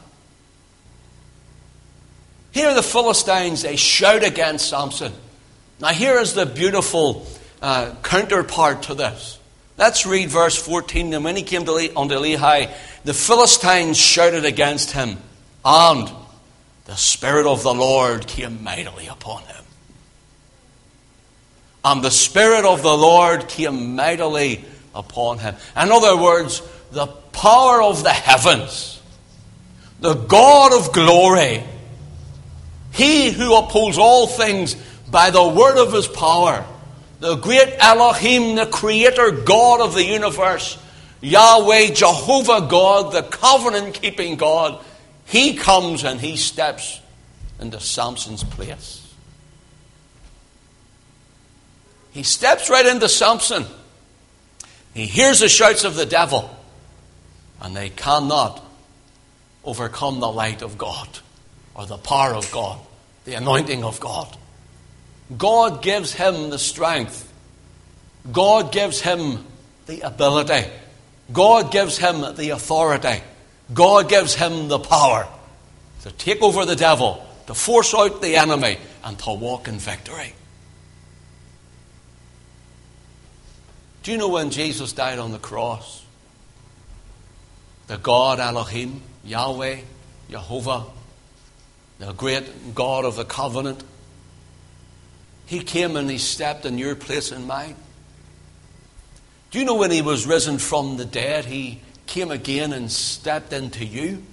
Here 2.52 2.74
the 2.74 2.84
Philistines, 2.84 3.64
they 3.64 3.76
shout 3.76 4.24
against 4.24 4.70
Samson. 4.70 5.12
Now, 5.80 5.90
here 5.90 6.20
is 6.20 6.34
the 6.34 6.46
beautiful 6.46 7.26
uh, 7.62 7.96
counterpart 8.04 8.84
to 8.84 8.94
this. 8.94 9.40
Let's 9.78 10.06
read 10.06 10.30
verse 10.30 10.56
14. 10.56 11.14
And 11.14 11.24
when 11.24 11.36
he 11.36 11.42
came 11.42 11.66
to 11.66 11.72
Le- 11.72 11.96
unto 11.96 12.16
Lehi, 12.16 12.72
the 13.04 13.14
Philistines 13.14 13.98
shouted 13.98 14.46
against 14.46 14.92
him, 14.92 15.18
and 15.66 16.12
the 16.86 16.96
Spirit 16.96 17.48
of 17.48 17.64
the 17.64 17.74
Lord 17.74 18.28
came 18.28 18.64
mightily 18.64 19.08
upon 19.08 19.44
him. 19.44 19.63
And 21.86 22.04
the 22.04 22.12
Spirit 22.12 22.66
of 22.66 22.82
the 22.82 22.96
Lord 22.96 23.48
came 23.48 23.96
mightily 23.96 24.64
upon 24.96 25.40
him. 25.40 25.56
In 25.76 25.92
other 25.92 26.16
words, 26.16 26.62
the 26.92 27.08
power 27.08 27.82
of 27.82 28.04
the 28.04 28.12
heavens, 28.12 29.02
the 30.00 30.14
God 30.14 30.74
of 30.74 30.94
glory, 30.94 31.64
he 32.92 33.32
who 33.32 33.56
upholds 33.56 33.98
all 33.98 34.28
things 34.28 34.76
by 35.10 35.32
the 35.32 35.46
word 35.46 35.78
of 35.78 35.92
his 35.92 36.08
power, 36.08 36.66
the 37.20 37.36
great 37.36 37.76
Elohim, 37.80 38.56
the 38.56 38.66
creator 38.66 39.32
God 39.32 39.82
of 39.82 39.94
the 39.94 40.06
universe, 40.06 40.78
Yahweh, 41.22 41.88
Jehovah 41.94 42.68
God, 42.70 43.14
the 43.14 43.24
covenant 43.24 43.96
keeping 43.96 44.36
God, 44.36 44.84
he 45.26 45.56
comes 45.56 46.04
and 46.04 46.20
he 46.20 46.38
steps 46.38 47.00
into 47.60 47.80
Samson's 47.80 48.44
place. 48.44 49.03
He 52.14 52.24
steps 52.24 52.70
right 52.70 52.86
into 52.86 53.10
Samson. 53.10 53.66
He 54.94 55.08
hears 55.08 55.40
the 55.40 55.50
shouts 55.50 55.84
of 55.84 55.96
the 55.96 56.06
devil, 56.06 56.56
and 57.60 57.76
they 57.76 57.90
cannot 57.90 58.64
overcome 59.64 60.20
the 60.20 60.32
light 60.32 60.62
of 60.62 60.78
God 60.78 61.08
or 61.74 61.88
the 61.88 61.98
power 61.98 62.36
of 62.36 62.52
God, 62.52 62.80
the 63.26 63.34
anointing 63.34 63.84
of 63.84 64.00
God. 64.00 64.38
God 65.36 65.82
gives 65.82 66.14
him 66.14 66.52
the 66.52 66.60
strength. 66.60 67.32
God 68.32 68.72
gives 68.72 69.02
him 69.02 69.44
the 69.88 70.02
ability. 70.02 70.70
God 71.32 71.72
gives 71.72 71.98
him 71.98 72.36
the 72.36 72.52
authority. 72.52 73.24
God 73.74 74.08
gives 74.08 74.36
him 74.36 74.68
the 74.68 74.78
power 74.78 75.28
to 76.04 76.12
take 76.12 76.44
over 76.44 76.66
the 76.66 76.76
devil, 76.76 77.26
to 77.48 77.56
force 77.56 77.96
out 77.96 78.22
the 78.22 78.36
enemy, 78.36 78.78
and 79.04 79.18
to 79.20 79.32
walk 79.32 79.68
in 79.68 79.80
victory. 79.80 80.34
Do 84.04 84.12
you 84.12 84.18
know 84.18 84.28
when 84.28 84.50
Jesus 84.50 84.92
died 84.92 85.18
on 85.18 85.32
the 85.32 85.40
cross? 85.40 86.04
The 87.88 87.98
God 87.98 88.40
Elohim, 88.40 89.02
Yahweh, 89.24 89.80
Jehovah, 90.30 90.84
the 92.00 92.12
great 92.12 92.76
God 92.76 93.06
of 93.06 93.16
the 93.16 93.24
covenant. 93.24 93.82
He 95.46 95.62
came 95.62 95.96
and 95.96 96.10
he 96.10 96.18
stepped 96.18 96.66
in 96.66 96.78
your 96.78 96.96
place 96.96 97.32
and 97.32 97.48
mine. 97.48 97.76
Do 99.52 99.60
you 99.60 99.66
know 99.66 99.76
when 99.76 99.92
he 99.92 100.02
was 100.02 100.26
risen 100.26 100.58
from 100.58 100.98
the 100.98 101.06
dead, 101.06 101.46
he 101.46 101.80
came 102.06 102.32
again 102.32 102.74
and 102.74 102.92
stepped 102.92 103.54
into 103.54 103.86
you? 103.86 104.24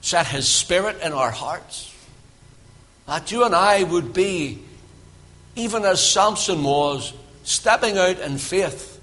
Set 0.00 0.26
his 0.28 0.48
spirit 0.48 1.00
in 1.02 1.12
our 1.12 1.30
hearts. 1.30 1.94
That 3.06 3.30
you 3.32 3.44
and 3.44 3.54
I 3.54 3.82
would 3.82 4.14
be, 4.14 4.62
even 5.56 5.84
as 5.84 6.08
Samson 6.08 6.62
was, 6.62 7.12
stepping 7.42 7.98
out 7.98 8.18
in 8.18 8.38
faith, 8.38 9.00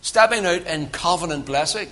stepping 0.00 0.46
out 0.46 0.66
in 0.66 0.88
covenant 0.88 1.46
blessing 1.46 1.90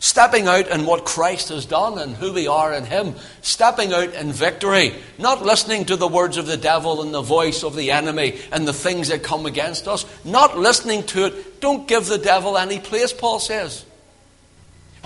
Stepping 0.00 0.46
out 0.46 0.68
in 0.68 0.86
what 0.86 1.04
Christ 1.04 1.48
has 1.48 1.66
done 1.66 1.98
and 1.98 2.14
who 2.14 2.32
we 2.32 2.46
are 2.46 2.72
in 2.72 2.84
Him. 2.84 3.16
Stepping 3.42 3.92
out 3.92 4.14
in 4.14 4.30
victory. 4.30 4.94
Not 5.18 5.42
listening 5.42 5.86
to 5.86 5.96
the 5.96 6.06
words 6.06 6.36
of 6.36 6.46
the 6.46 6.56
devil 6.56 7.02
and 7.02 7.12
the 7.12 7.22
voice 7.22 7.64
of 7.64 7.74
the 7.74 7.90
enemy 7.90 8.38
and 8.52 8.66
the 8.66 8.72
things 8.72 9.08
that 9.08 9.24
come 9.24 9.44
against 9.44 9.88
us. 9.88 10.06
Not 10.24 10.56
listening 10.56 11.02
to 11.06 11.26
it. 11.26 11.60
Don't 11.60 11.88
give 11.88 12.06
the 12.06 12.18
devil 12.18 12.56
any 12.56 12.78
place, 12.78 13.12
Paul 13.12 13.40
says. 13.40 13.84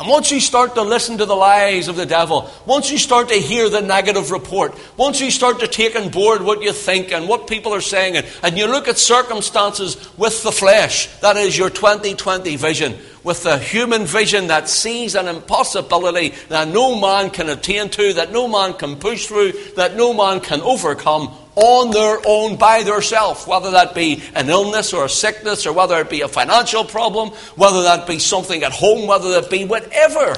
And 0.02 0.10
once 0.10 0.32
you 0.32 0.40
start 0.40 0.74
to 0.74 0.82
listen 0.82 1.18
to 1.18 1.26
the 1.26 1.36
lies 1.36 1.86
of 1.86 1.94
the 1.94 2.04
devil, 2.04 2.50
once 2.66 2.90
you 2.90 2.98
start 2.98 3.28
to 3.28 3.36
hear 3.36 3.68
the 3.68 3.82
negative 3.82 4.32
report, 4.32 4.76
once 4.96 5.20
you 5.20 5.30
start 5.30 5.60
to 5.60 5.68
take 5.68 5.94
on 5.94 6.08
board 6.08 6.42
what 6.42 6.60
you 6.60 6.72
think 6.72 7.12
and 7.12 7.28
what 7.28 7.46
people 7.46 7.72
are 7.72 7.80
saying, 7.80 8.16
and, 8.16 8.26
and 8.42 8.58
you 8.58 8.66
look 8.66 8.88
at 8.88 8.98
circumstances 8.98 9.96
with 10.18 10.42
the 10.42 10.50
flesh, 10.50 11.06
that 11.20 11.36
is 11.36 11.56
your 11.56 11.70
2020 11.70 12.56
vision, 12.56 12.98
with 13.22 13.44
the 13.44 13.58
human 13.58 14.04
vision 14.04 14.48
that 14.48 14.68
sees 14.68 15.14
an 15.14 15.28
impossibility 15.28 16.30
that 16.48 16.66
no 16.66 17.00
man 17.00 17.30
can 17.30 17.48
attain 17.48 17.88
to, 17.90 18.14
that 18.14 18.32
no 18.32 18.48
man 18.48 18.74
can 18.74 18.96
push 18.96 19.26
through, 19.26 19.52
that 19.76 19.94
no 19.94 20.12
man 20.12 20.40
can 20.40 20.60
overcome 20.62 21.32
on 21.54 21.90
their 21.90 22.18
own 22.24 22.56
by 22.56 22.82
themselves, 22.82 23.46
whether 23.46 23.72
that 23.72 23.94
be 23.94 24.22
an 24.34 24.48
illness 24.48 24.92
or 24.92 25.04
a 25.04 25.08
sickness, 25.08 25.66
or 25.66 25.72
whether 25.72 26.00
it 26.00 26.08
be 26.08 26.22
a 26.22 26.28
financial 26.28 26.84
problem, 26.84 27.30
whether 27.56 27.82
that 27.82 28.06
be 28.06 28.18
something 28.18 28.62
at 28.62 28.72
home, 28.72 29.06
whether 29.06 29.40
that 29.40 29.50
be 29.50 29.64
whatever. 29.64 30.34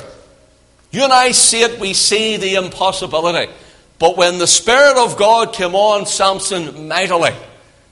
You 0.90 1.04
and 1.04 1.12
I 1.12 1.33
see 1.33 1.62
it, 1.62 1.80
we 1.80 1.92
see 1.92 2.37
the 2.37 2.54
impossibility. 2.54 3.52
But 3.99 4.16
when 4.16 4.38
the 4.38 4.47
Spirit 4.47 4.97
of 4.97 5.16
God 5.16 5.52
came 5.52 5.75
on 5.75 6.06
Samson 6.06 6.88
mightily, 6.88 7.33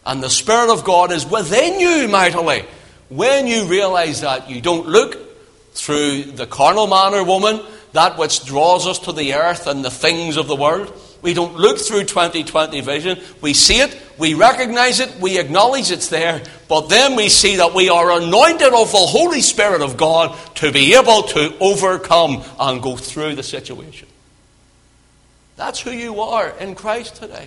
and 0.05 0.23
the 0.23 0.31
Spirit 0.31 0.73
of 0.73 0.85
God 0.85 1.13
is 1.13 1.25
within 1.25 1.79
you 1.79 2.09
mightily, 2.09 2.65
when 3.09 3.47
you 3.47 3.67
realize 3.67 4.23
that, 4.23 4.51
you 4.51 4.61
don't 4.61 4.89
look 4.89 5.17
through 5.75 6.25
the 6.25 6.47
carnal 6.47 6.87
man 6.87 7.15
or 7.15 7.25
woman, 7.25 7.61
that 7.93 8.19
which 8.19 8.45
draws 8.45 8.87
us 8.87 8.99
to 9.01 9.13
the 9.13 9.35
earth 9.35 9.67
and 9.67 9.85
the 9.85 9.91
things 9.91 10.37
of 10.37 10.49
the 10.49 10.57
world. 10.57 10.93
We 11.23 11.35
don't 11.35 11.55
look 11.57 11.79
through 11.79 12.05
2020 12.05 12.81
vision. 12.81 13.21
We 13.41 13.55
see 13.55 13.81
it, 13.81 13.97
we 14.19 14.35
recognize 14.35 14.99
it, 14.99 15.21
we 15.21 15.39
acknowledge 15.39 15.93
it's 15.93 16.09
there, 16.09 16.43
but 16.69 16.89
then 16.89 17.15
we 17.15 17.29
see 17.29 17.57
that 17.57 17.75
we 17.75 17.89
are 17.89 18.11
anointed 18.11 18.75
of 18.75 18.91
the 18.91 18.99
Holy 18.99 19.41
Spirit 19.41 19.83
of 19.83 19.97
God 19.97 20.37
to 20.57 20.73
be 20.73 20.95
able 20.95 21.23
to 21.23 21.57
overcome 21.61 22.43
and 22.59 22.83
go 22.83 22.97
through 22.97 23.37
the 23.37 23.45
situation. 23.45 24.09
That's 25.55 25.81
who 25.81 25.93
you 25.93 26.21
are 26.21 26.51
in 26.59 26.75
Christ 26.75 27.17
today. 27.17 27.47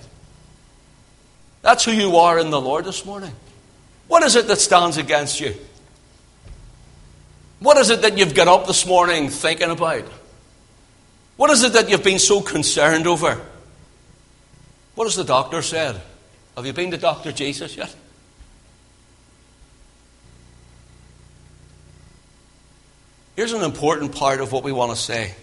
That's 1.61 1.83
who 1.83 1.91
you 1.91 2.15
are 2.15 2.39
in 2.39 2.51
the 2.51 2.61
Lord 2.61 2.85
this 2.85 3.05
morning. 3.05 3.33
What 4.07 4.23
is 4.23 4.37
it 4.37 4.47
that 4.47 4.59
stands 4.59 4.97
against 4.97 5.41
you? 5.41 5.53
What 7.59 7.75
is 7.77 7.89
it 7.89 8.03
that 8.03 8.17
you've 8.17 8.35
got 8.35 8.47
up 8.47 8.67
this 8.67 8.85
morning 8.85 9.29
thinking 9.29 9.69
about? 9.69 10.05
What 11.35 11.49
is 11.49 11.63
it 11.63 11.73
that 11.73 11.89
you've 11.89 12.03
been 12.03 12.19
so 12.19 12.39
concerned 12.39 13.07
over? 13.07 13.41
What 14.95 15.05
has 15.05 15.15
the 15.15 15.25
doctor 15.25 15.61
said? 15.61 16.01
Have 16.55 16.65
you 16.65 16.73
been 16.73 16.91
to 16.91 16.97
Dr. 16.97 17.33
Jesus 17.33 17.75
yet? 17.75 17.93
Here's 23.35 23.51
an 23.51 23.63
important 23.63 24.15
part 24.15 24.39
of 24.39 24.53
what 24.53 24.63
we 24.63 24.71
want 24.71 24.91
to 24.91 24.97
say, 24.97 25.33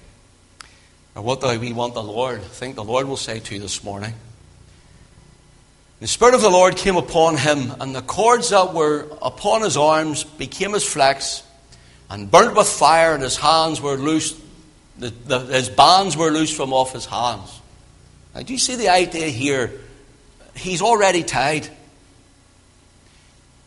or 1.15 1.23
what 1.23 1.43
we 1.61 1.75
want 1.75 1.93
the 1.93 2.03
Lord, 2.03 2.43
think 2.43 2.75
the 2.75 2.85
Lord 2.85 3.07
will 3.07 3.19
say 3.19 3.39
to 3.41 3.55
you 3.55 3.61
this 3.61 3.85
morning. 3.85 4.15
The 6.01 6.07
Spirit 6.07 6.35
of 6.35 6.41
the 6.41 6.49
Lord 6.49 6.77
came 6.77 6.97
upon 6.97 7.37
him, 7.37 7.75
and 7.79 7.95
the 7.95 8.01
cords 8.01 8.49
that 8.49 8.73
were 8.73 9.07
upon 9.21 9.61
his 9.61 9.77
arms 9.77 10.25
became 10.25 10.75
as 10.75 10.83
flax, 10.83 11.43
and 12.09 12.31
burnt 12.31 12.57
with 12.57 12.67
fire, 12.67 13.13
and 13.13 13.23
his 13.23 13.37
hands 13.37 13.83
were 13.83 13.97
loosed, 13.97 14.41
the, 14.99 15.11
the, 15.11 15.39
his 15.41 15.69
bands 15.69 16.17
were 16.17 16.31
loosed 16.31 16.57
from 16.57 16.73
off 16.73 16.95
his 16.95 17.05
hands. 17.05 17.62
Now, 18.35 18.43
do 18.43 18.53
you 18.53 18.59
see 18.59 18.77
the 18.77 18.89
idea 18.89 19.29
here? 19.29 19.73
He's 20.55 20.83
already 20.83 21.23
tied, 21.23 21.69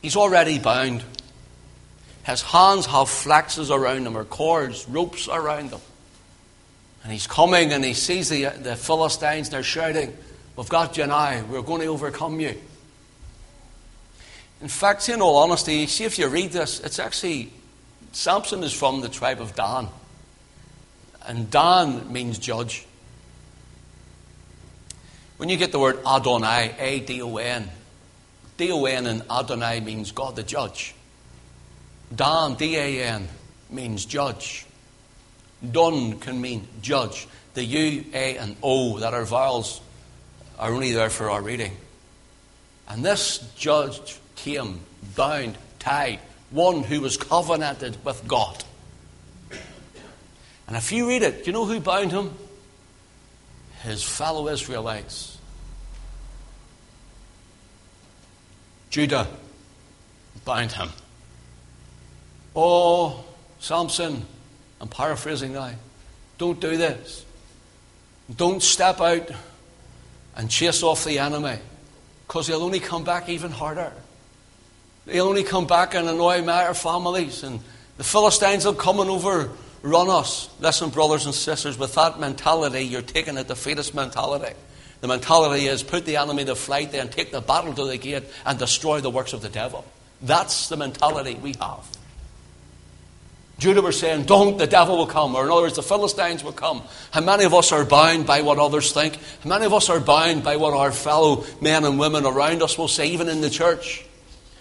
he's 0.02 0.16
already 0.16 0.60
bound. 0.60 1.04
His 2.26 2.42
hands 2.42 2.88
have 2.88 3.08
flaxes 3.08 3.70
around 3.70 4.08
him, 4.08 4.18
or 4.18 4.24
cords, 4.24 4.90
ropes 4.90 5.28
around 5.28 5.70
them. 5.70 5.82
And 7.04 7.12
he's 7.14 7.28
coming 7.28 7.72
and 7.72 7.86
he 7.86 7.94
sees 7.94 8.30
the, 8.30 8.46
the 8.46 8.76
Philistines, 8.76 9.52
they're 9.52 9.62
shouting. 9.62 10.18
We've 10.56 10.68
got 10.68 10.98
you 10.98 11.06
now. 11.06 11.44
We're 11.46 11.62
going 11.62 11.82
to 11.82 11.88
overcome 11.88 12.40
you. 12.40 12.60
In 14.60 14.70
fact, 14.70 15.08
in 15.08 15.22
all 15.22 15.38
honesty, 15.38 15.86
see 15.86 16.06
if 16.06 16.18
you 16.18 16.28
read 16.28 16.52
this, 16.52 16.80
it's 16.80 16.98
actually 16.98 17.52
Samson 18.16 18.64
is 18.64 18.74
from 18.74 19.02
the 19.02 19.10
tribe 19.10 19.42
of 19.42 19.56
Dan. 19.56 19.90
And 21.28 21.52
Dan 21.52 22.12
means 22.12 22.40
judge. 22.40 22.88
When 25.38 25.50
you 25.50 25.58
get 25.58 25.72
the 25.72 25.80
word 25.80 26.00
Adonai, 26.06 26.76
A 26.80 27.00
D 27.02 27.22
O 27.22 27.38
N, 27.38 27.70
D 28.58 28.72
O 28.72 28.86
N 28.86 29.06
and 29.06 29.24
Adonai 29.30 29.82
means 29.82 30.12
God 30.12 30.36
the 30.36 30.44
judge. 30.44 30.96
Dan, 32.14 32.56
D 32.56 32.78
A 32.78 33.04
N, 33.04 33.28
means 33.70 34.06
judge. 34.06 34.66
Don 35.72 36.20
can 36.20 36.40
mean 36.40 36.68
judge. 36.82 37.28
The 37.54 37.64
U, 37.64 38.06
A, 38.14 38.38
and 38.38 38.56
O 38.62 39.00
that 39.00 39.14
are 39.14 39.26
vowels 39.26 39.82
are 40.60 40.72
only 40.72 40.92
there 40.92 41.10
for 41.10 41.30
our 41.30 41.42
reading. 41.42 41.76
And 42.88 43.04
this 43.04 43.40
judge 43.56 44.20
came 44.36 44.82
bound, 45.16 45.58
tied, 45.80 46.20
one 46.52 46.84
who 46.84 47.02
was 47.02 47.18
covenanted 47.18 48.04
with 48.06 48.28
God. 48.28 48.64
And 50.68 50.76
if 50.76 50.92
you 50.92 51.08
read 51.08 51.24
it, 51.24 51.40
do 51.40 51.46
you 51.46 51.54
know 51.54 51.66
who 51.66 51.80
bound 51.80 52.12
him? 52.12 52.34
His 53.86 54.02
fellow 54.02 54.48
Israelites. 54.48 55.38
Judah 58.90 59.28
bound 60.44 60.72
him. 60.72 60.90
Oh, 62.56 63.24
Samson, 63.60 64.26
I'm 64.82 64.88
paraphrasing 64.88 65.54
now. 65.54 65.72
Don't 66.40 66.60
do 66.60 66.78
this. 66.78 67.26
Don't 68.36 68.64
step 68.64 69.02
out 69.02 69.30
and 70.36 70.50
chase 70.50 70.82
off 70.82 71.06
the 71.06 71.20
enemy 71.20 71.60
because 72.28 72.48
he'll 72.48 72.64
only 72.64 72.80
come 72.80 73.04
back 73.04 73.30
even 73.30 73.52
harder. 73.52 73.94
He'll 75.08 75.28
only 75.28 75.44
come 75.44 75.68
back 75.68 75.94
and 75.94 76.10
annoy 76.10 76.44
our 76.48 76.74
families, 76.74 77.44
and 77.44 77.60
the 77.98 78.04
Philistines 78.04 78.66
will 78.66 78.74
come 78.74 79.00
and 79.00 79.12
overrun 79.86 80.10
us. 80.10 80.50
Listen, 80.60 80.90
brothers 80.90 81.26
and 81.26 81.36
sisters, 81.36 81.78
with 81.78 81.94
that 81.96 82.20
mentality, 82.20 82.82
you're 82.82 83.02
taking 83.02 83.38
a 83.38 83.44
defeatist 83.44 83.94
mentality. 83.94 84.56
The 85.02 85.08
mentality 85.08 85.68
is 85.68 85.84
put 85.84 86.06
the 86.06 86.18
enemy 86.18 86.46
to 86.46 86.56
flight, 86.56 86.92
then 86.92 87.10
take 87.10 87.32
the 87.32 87.42
battle 87.42 87.74
to 87.74 87.86
the 87.86 87.98
gate 87.98 88.24
and 88.46 88.58
destroy 88.58 89.02
the 89.02 89.10
works 89.10 89.34
of 89.34 89.42
the 89.42 89.50
devil. 89.50 89.86
That's 90.22 90.70
the 90.70 90.78
mentality 90.78 91.36
we 91.36 91.54
have. 91.60 91.86
Judah 93.58 93.82
was 93.82 94.00
saying, 94.00 94.24
Don't, 94.24 94.58
the 94.58 94.68
devil 94.68 94.98
will 94.98 95.08
come. 95.08 95.36
Or 95.36 95.46
in 95.46 95.52
other 95.52 95.62
words, 95.62 95.76
the 95.76 95.84
Philistines 95.84 96.44
will 96.44 96.52
come. 96.52 96.82
How 97.12 97.22
many 97.22 97.46
of 97.46 97.54
us 97.54 97.72
are 97.72 97.86
bound 97.86 98.26
by 98.26 98.42
what 98.42 98.58
others 98.58 98.92
think? 98.92 99.18
How 99.44 99.50
many 99.50 99.66
of 99.66 99.74
us 99.74 99.90
are 99.90 100.00
bound 100.00 100.44
by 100.44 100.58
what 100.58 100.74
our 100.74 100.92
fellow 100.92 101.46
men 101.62 101.86
and 101.86 102.00
women 102.00 102.26
around 102.26 102.64
us 102.64 102.78
will 102.78 102.90
say, 102.90 103.08
even 103.10 103.30
in 103.30 103.42
the 103.42 103.50
church? 103.50 104.06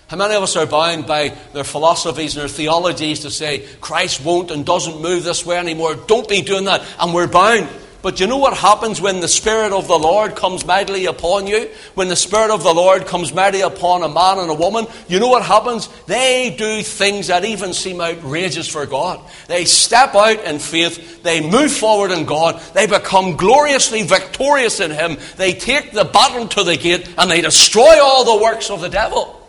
How 0.07 0.19
many 0.19 0.35
of 0.35 0.43
us 0.43 0.57
are 0.57 0.67
bound 0.67 1.07
by 1.07 1.37
their 1.53 1.65
philosophies 1.65 2.37
and 2.37 2.43
their 2.43 2.49
theologies 2.49 3.21
to 3.21 3.31
say, 3.31 3.67
Christ 3.81 4.25
won't 4.25 4.51
and 4.51 4.65
doesn't 4.65 5.01
move 5.01 5.25
this 5.25 5.47
way 5.47 5.57
anymore? 5.57 5.95
Don't 5.95 6.29
be 6.29 6.43
doing 6.43 6.67
that. 6.67 6.85
And 6.99 7.15
we're 7.15 7.27
bound. 7.27 7.69
But 8.05 8.21
you 8.21 8.27
know 8.27 8.37
what 8.37 8.55
happens 8.55 9.01
when 9.01 9.21
the 9.21 9.29
Spirit 9.29 9.73
of 9.73 9.89
the 9.89 9.99
Lord 9.99 10.37
comes 10.37 10.67
mightily 10.67 11.07
upon 11.07 11.47
you? 11.47 11.71
When 11.95 12.09
the 12.09 12.17
Spirit 12.17 12.51
of 12.51 12.63
the 12.63 12.75
Lord 12.75 13.07
comes 13.07 13.33
mightily 13.33 13.63
upon 13.63 14.03
a 14.03 14.11
man 14.11 14.41
and 14.41 14.51
a 14.51 14.55
woman, 14.55 14.87
you 15.09 15.19
know 15.19 15.29
what 15.29 15.43
happens? 15.43 15.89
They 16.05 16.55
do 16.59 16.83
things 16.83 17.29
that 17.29 17.47
even 17.47 17.73
seem 17.73 18.03
outrageous 18.03 18.69
for 18.69 18.85
God. 18.85 19.21
They 19.49 19.65
step 19.65 20.15
out 20.15 20.45
in 20.45 20.59
faith, 20.59 21.23
they 21.23 21.41
move 21.41 21.73
forward 21.73 22.11
in 22.11 22.27
God, 22.27 22.61
they 22.75 22.87
become 22.87 23.39
gloriously 23.39 24.03
victorious 24.03 24.81
in 24.81 24.91
Him, 24.91 25.17
they 25.39 25.55
take 25.55 25.93
the 25.93 26.05
battle 26.05 26.47
to 26.49 26.63
the 26.63 26.77
gate, 26.77 27.09
and 27.17 27.31
they 27.31 27.41
destroy 27.41 28.03
all 28.03 28.37
the 28.37 28.45
works 28.45 28.69
of 28.69 28.83
the 28.83 28.91
devil. 28.91 29.41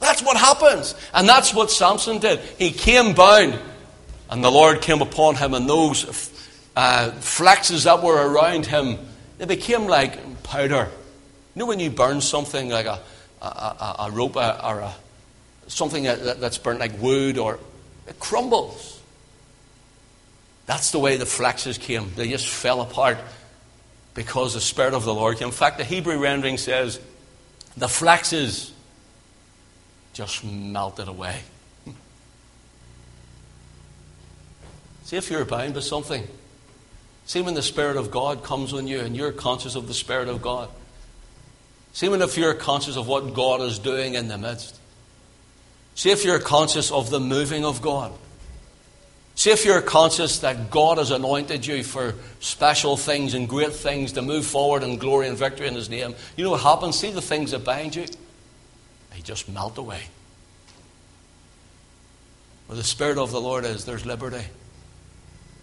That's 0.00 0.22
what 0.22 0.36
happens. 0.36 0.94
And 1.14 1.28
that's 1.28 1.54
what 1.54 1.70
Samson 1.70 2.18
did. 2.18 2.40
He 2.58 2.72
came 2.72 3.14
bound, 3.14 3.58
and 4.30 4.42
the 4.42 4.50
Lord 4.50 4.80
came 4.80 5.02
upon 5.02 5.36
him, 5.36 5.54
and 5.54 5.68
those 5.68 6.32
uh, 6.74 7.12
flexes 7.20 7.84
that 7.84 8.02
were 8.02 8.16
around 8.16 8.66
him, 8.66 8.98
they 9.38 9.44
became 9.44 9.86
like 9.86 10.42
powder. 10.42 10.88
You 11.54 11.60
know 11.60 11.66
when 11.66 11.80
you 11.80 11.90
burn 11.90 12.20
something 12.20 12.70
like 12.70 12.86
a, 12.86 12.98
a, 13.42 13.46
a, 13.46 13.96
a 14.00 14.10
rope 14.10 14.36
uh, 14.36 14.60
or 14.64 14.80
a, 14.80 14.94
something 15.66 16.04
that's 16.04 16.58
burnt 16.58 16.80
like 16.80 17.00
wood, 17.00 17.38
or 17.38 17.58
it 18.06 18.18
crumbles. 18.18 19.00
That's 20.66 20.92
the 20.92 20.98
way 20.98 21.16
the 21.16 21.24
flexes 21.24 21.78
came. 21.78 22.12
They 22.14 22.28
just 22.28 22.48
fell 22.48 22.80
apart 22.80 23.18
because 24.14 24.54
the 24.54 24.60
Spirit 24.60 24.94
of 24.94 25.04
the 25.04 25.12
Lord 25.12 25.38
came. 25.38 25.48
In 25.48 25.52
fact, 25.52 25.78
the 25.78 25.84
Hebrew 25.84 26.18
rendering 26.18 26.58
says 26.58 27.00
the 27.76 27.86
flexes 27.86 28.70
just 30.20 30.44
melted 30.44 31.08
away. 31.08 31.40
See 35.04 35.16
if 35.16 35.30
you're 35.30 35.46
bound 35.46 35.72
by 35.72 35.80
something. 35.80 36.28
See 37.24 37.40
when 37.40 37.54
the 37.54 37.62
Spirit 37.62 37.96
of 37.96 38.10
God 38.10 38.44
comes 38.44 38.74
on 38.74 38.86
you 38.86 39.00
and 39.00 39.16
you're 39.16 39.32
conscious 39.32 39.76
of 39.76 39.88
the 39.88 39.94
Spirit 39.94 40.28
of 40.28 40.42
God. 40.42 40.68
See 41.94 42.10
when 42.10 42.20
if 42.20 42.36
you're 42.36 42.52
conscious 42.52 42.98
of 42.98 43.08
what 43.08 43.32
God 43.32 43.62
is 43.62 43.78
doing 43.78 44.12
in 44.12 44.28
the 44.28 44.36
midst. 44.36 44.78
See 45.94 46.10
if 46.10 46.22
you're 46.22 46.38
conscious 46.38 46.92
of 46.92 47.08
the 47.08 47.18
moving 47.18 47.64
of 47.64 47.80
God. 47.80 48.12
See 49.36 49.50
if 49.50 49.64
you're 49.64 49.80
conscious 49.80 50.40
that 50.40 50.70
God 50.70 50.98
has 50.98 51.10
anointed 51.10 51.64
you 51.64 51.82
for 51.82 52.14
special 52.40 52.98
things 52.98 53.32
and 53.32 53.48
great 53.48 53.72
things 53.72 54.12
to 54.12 54.20
move 54.20 54.44
forward 54.44 54.82
in 54.82 54.98
glory 54.98 55.28
and 55.28 55.38
victory 55.38 55.66
in 55.66 55.74
His 55.74 55.88
name. 55.88 56.14
You 56.36 56.44
know 56.44 56.50
what 56.50 56.60
happens? 56.60 56.98
See 56.98 57.10
the 57.10 57.22
things 57.22 57.52
that 57.52 57.64
bind 57.64 57.96
you? 57.96 58.04
They 59.12 59.20
just 59.20 59.48
melt 59.48 59.78
away. 59.78 60.02
Where 62.66 62.76
the 62.76 62.84
Spirit 62.84 63.18
of 63.18 63.32
the 63.32 63.40
Lord 63.40 63.64
is, 63.64 63.84
there's 63.84 64.06
liberty. 64.06 64.44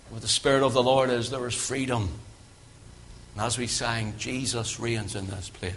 Where 0.09 0.19
the 0.19 0.27
Spirit 0.27 0.63
of 0.63 0.73
the 0.73 0.83
Lord 0.83 1.09
is, 1.09 1.29
there 1.29 1.45
is 1.47 1.55
freedom. 1.55 2.09
And 3.33 3.45
as 3.45 3.57
we 3.57 3.67
sang, 3.67 4.15
Jesus 4.17 4.79
reigns 4.79 5.15
in 5.15 5.27
this 5.27 5.49
place. 5.49 5.73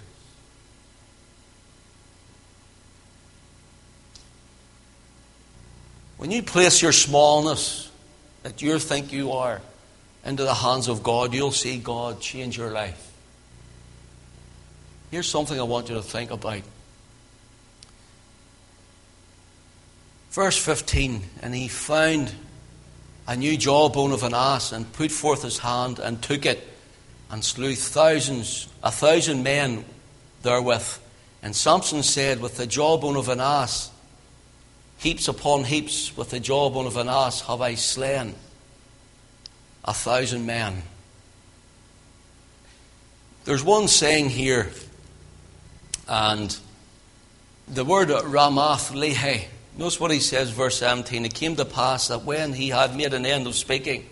When 6.17 6.31
you 6.31 6.43
place 6.43 6.83
your 6.83 6.93
smallness 6.93 7.91
that 8.43 8.61
you 8.61 8.79
think 8.79 9.11
you 9.11 9.33
are 9.33 9.63
into 10.25 10.43
the 10.43 10.53
hands 10.53 10.89
of 10.89 11.03
God, 11.03 11.33
you'll 11.33 11.51
see 11.51 11.79
God 11.79 12.21
change 12.21 12.59
your 12.59 12.71
life. 12.71 13.11
Here's 15.11 15.29
something 15.29 15.59
I 15.59 15.63
want 15.63 15.89
you 15.89 15.95
to 15.95 16.03
think 16.03 16.31
about. 16.31 16.63
Verse 20.31 20.57
15, 20.57 21.23
and 21.43 21.55
he 21.55 21.67
found 21.67 22.33
a 23.27 23.37
new 23.37 23.57
jawbone 23.57 24.13
of 24.13 24.23
an 24.23 24.35
ass, 24.35 24.73
and 24.73 24.93
put 24.93 25.11
forth 25.11 25.43
his 25.43 25.59
hand 25.59 25.99
and 25.99 26.23
took 26.23 26.47
it, 26.47 26.67
and 27.31 27.45
slew 27.45 27.75
thousands, 27.75 28.69
a 28.83 28.93
thousand 28.93 29.43
men 29.43 29.85
therewith. 30.43 30.99
And 31.43 31.55
Samson 31.55 32.03
said, 32.03 32.41
With 32.41 32.57
the 32.57 32.67
jawbone 32.67 33.17
of 33.17 33.29
an 33.29 33.41
ass, 33.41 33.91
heaps 34.99 35.27
upon 35.27 35.65
heaps, 35.65 36.17
with 36.17 36.31
the 36.31 36.41
jawbone 36.41 36.87
of 36.87 36.97
an 36.97 37.09
ass 37.09 37.41
have 37.43 37.61
I 37.61 37.75
slain 37.75 38.35
a 39.85 39.95
thousand 39.95 40.47
men. 40.47 40.83
There's 43.45 43.65
one 43.65 43.89
saying 43.89 44.31
here, 44.31 44.71
and 46.07 46.57
the 47.67 47.85
word 47.85 48.09
Ramath 48.09 48.93
Lehi 48.93 49.47
Notice 49.81 49.99
what 49.99 50.11
he 50.11 50.21
says, 50.21 50.51
verse 50.51 50.77
17. 50.77 51.25
It 51.25 51.33
came 51.33 51.57
to 51.57 51.65
pass 51.65 52.09
that 52.09 52.27
when 52.27 52.53
he 52.53 52.69
had 52.69 52.95
made 52.95 53.15
an 53.15 53.25
end 53.25 53.47
of 53.47 53.55
speaking, 53.55 54.07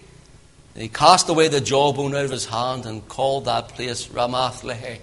he 0.75 0.89
cast 0.89 1.29
away 1.29 1.49
the 1.49 1.61
jawbone 1.61 2.15
out 2.15 2.25
of 2.25 2.31
his 2.31 2.47
hand 2.47 2.87
and 2.87 3.07
called 3.07 3.45
that 3.45 3.69
place 3.69 4.07
Ramath 4.07 4.63
Lehi. 4.63 4.99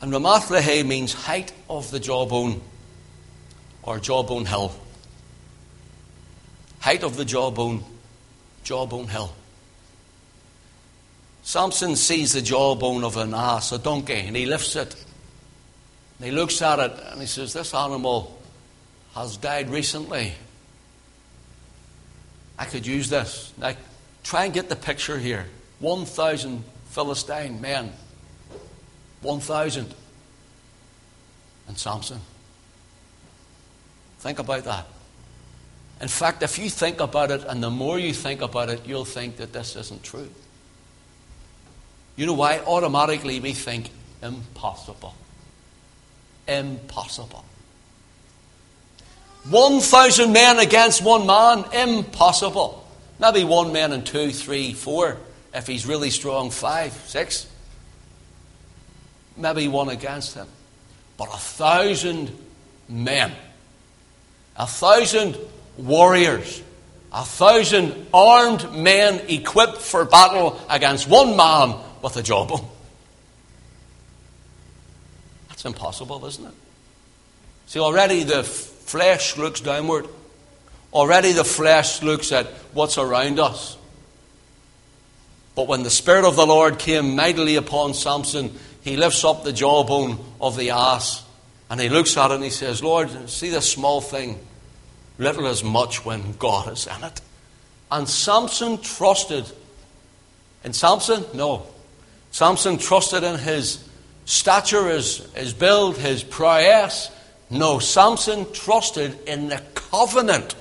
And 0.00 0.12
Ramath 0.12 0.48
Lehi 0.48 0.84
means 0.84 1.12
height 1.12 1.52
of 1.70 1.88
the 1.92 2.00
jawbone 2.00 2.60
or 3.84 4.00
jawbone 4.00 4.44
hill. 4.44 4.74
Height 6.80 7.04
of 7.04 7.16
the 7.16 7.24
jawbone, 7.24 7.84
jawbone 8.64 9.06
hill. 9.06 9.32
Samson 11.44 11.94
sees 11.94 12.32
the 12.32 12.42
jawbone 12.42 13.04
of 13.04 13.16
an 13.16 13.34
ass, 13.34 13.70
a 13.70 13.78
donkey, 13.78 14.14
and 14.14 14.34
he 14.34 14.46
lifts 14.46 14.74
it. 14.74 14.96
And 16.18 16.26
he 16.26 16.32
looks 16.32 16.60
at 16.60 16.80
it 16.80 16.98
and 17.12 17.20
he 17.20 17.28
says, 17.28 17.52
This 17.52 17.72
animal 17.72 18.37
has 19.18 19.36
died 19.36 19.70
recently. 19.70 20.32
I 22.58 22.64
could 22.64 22.86
use 22.86 23.08
this. 23.08 23.52
Now, 23.58 23.74
try 24.22 24.44
and 24.44 24.54
get 24.54 24.68
the 24.68 24.76
picture 24.76 25.18
here 25.18 25.46
1,000 25.80 26.64
Philistine 26.90 27.60
men. 27.60 27.92
1,000. 29.22 29.94
And 31.68 31.78
Samson. 31.78 32.20
Think 34.20 34.38
about 34.38 34.64
that. 34.64 34.86
In 36.00 36.08
fact, 36.08 36.42
if 36.42 36.58
you 36.58 36.70
think 36.70 37.00
about 37.00 37.30
it, 37.30 37.44
and 37.44 37.62
the 37.62 37.70
more 37.70 37.98
you 37.98 38.12
think 38.12 38.40
about 38.40 38.70
it, 38.70 38.86
you'll 38.86 39.04
think 39.04 39.36
that 39.36 39.52
this 39.52 39.76
isn't 39.76 40.02
true. 40.02 40.30
You 42.16 42.26
know 42.26 42.34
why? 42.34 42.58
Automatically 42.60 43.40
we 43.40 43.52
think 43.52 43.90
impossible. 44.22 45.14
Impossible. 46.46 47.44
1,000 49.50 50.32
men 50.32 50.58
against 50.58 51.02
one 51.02 51.26
man? 51.26 51.64
Impossible. 51.72 52.86
Maybe 53.18 53.44
one 53.44 53.72
man 53.72 53.92
and 53.92 54.06
two, 54.06 54.30
three, 54.30 54.72
four. 54.72 55.16
If 55.54 55.66
he's 55.66 55.86
really 55.86 56.10
strong, 56.10 56.50
five, 56.50 56.92
six. 57.06 57.46
Maybe 59.36 59.68
one 59.68 59.88
against 59.88 60.34
him. 60.34 60.46
But 61.16 61.28
a 61.32 61.38
thousand 61.38 62.36
men, 62.88 63.32
a 64.56 64.66
thousand 64.66 65.36
warriors 65.76 66.62
a 67.12 67.24
thousand 67.24 68.06
armed 68.12 68.70
men 68.74 69.22
equipped 69.28 69.78
for 69.78 70.04
battle 70.04 70.60
against 70.68 71.08
one 71.08 71.36
man 71.36 71.74
with 72.02 72.16
a 72.16 72.22
jawbone. 72.22 72.66
That's 75.48 75.64
impossible, 75.64 76.24
isn't 76.26 76.46
it? 76.46 76.54
See, 77.66 77.80
already 77.80 78.24
the 78.24 78.42
flesh 78.88 79.36
looks 79.36 79.60
downward. 79.60 80.08
Already 80.92 81.32
the 81.32 81.44
flesh 81.44 82.02
looks 82.02 82.32
at 82.32 82.46
what's 82.72 82.98
around 82.98 83.38
us. 83.38 83.76
But 85.54 85.68
when 85.68 85.82
the 85.82 85.90
Spirit 85.90 86.24
of 86.24 86.36
the 86.36 86.46
Lord 86.46 86.78
came 86.78 87.14
mightily 87.14 87.56
upon 87.56 87.92
Samson, 87.92 88.56
he 88.82 88.96
lifts 88.96 89.24
up 89.24 89.44
the 89.44 89.52
jawbone 89.52 90.18
of 90.40 90.56
the 90.56 90.70
ass 90.70 91.24
and 91.68 91.80
he 91.80 91.88
looks 91.88 92.16
at 92.16 92.30
it 92.30 92.34
and 92.34 92.44
he 92.44 92.50
says, 92.50 92.82
Lord, 92.82 93.28
see 93.28 93.50
this 93.50 93.70
small 93.70 94.00
thing. 94.00 94.38
Little 95.18 95.46
as 95.46 95.62
much 95.62 96.04
when 96.04 96.32
God 96.34 96.72
is 96.72 96.86
in 96.86 97.04
it. 97.04 97.20
And 97.90 98.08
Samson 98.08 98.80
trusted. 98.80 99.44
In 100.64 100.72
Samson? 100.72 101.24
No. 101.34 101.66
Samson 102.30 102.78
trusted 102.78 103.24
in 103.24 103.36
his 103.36 103.84
stature, 104.24 104.88
his, 104.88 105.30
his 105.34 105.52
build, 105.52 105.98
his 105.98 106.22
prowess. 106.22 107.10
No, 107.50 107.78
Samson 107.78 108.52
trusted 108.52 109.18
in 109.26 109.48
the 109.48 109.62
covenant. 109.74 110.54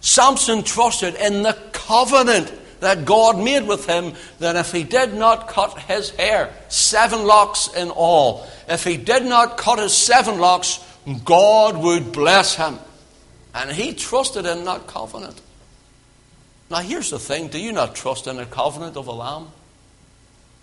Samson 0.00 0.62
trusted 0.62 1.14
in 1.14 1.42
the 1.42 1.56
covenant 1.72 2.52
that 2.80 3.04
God 3.04 3.38
made 3.38 3.66
with 3.66 3.86
him 3.86 4.14
that 4.40 4.56
if 4.56 4.72
he 4.72 4.82
did 4.82 5.14
not 5.14 5.48
cut 5.48 5.78
his 5.78 6.10
hair, 6.10 6.52
seven 6.68 7.24
locks 7.24 7.68
in 7.74 7.90
all, 7.90 8.46
if 8.68 8.84
he 8.84 8.96
did 8.96 9.24
not 9.24 9.56
cut 9.56 9.78
his 9.78 9.96
seven 9.96 10.38
locks, 10.38 10.84
God 11.24 11.76
would 11.76 12.10
bless 12.10 12.56
him. 12.56 12.78
And 13.54 13.70
he 13.70 13.92
trusted 13.92 14.46
in 14.46 14.64
that 14.64 14.86
covenant. 14.86 15.40
Now, 16.70 16.78
here's 16.78 17.10
the 17.10 17.18
thing 17.18 17.48
do 17.48 17.58
you 17.58 17.70
not 17.70 17.94
trust 17.94 18.26
in 18.26 18.38
a 18.38 18.46
covenant 18.46 18.96
of 18.96 19.06
a 19.06 19.12
lamb? 19.12 19.48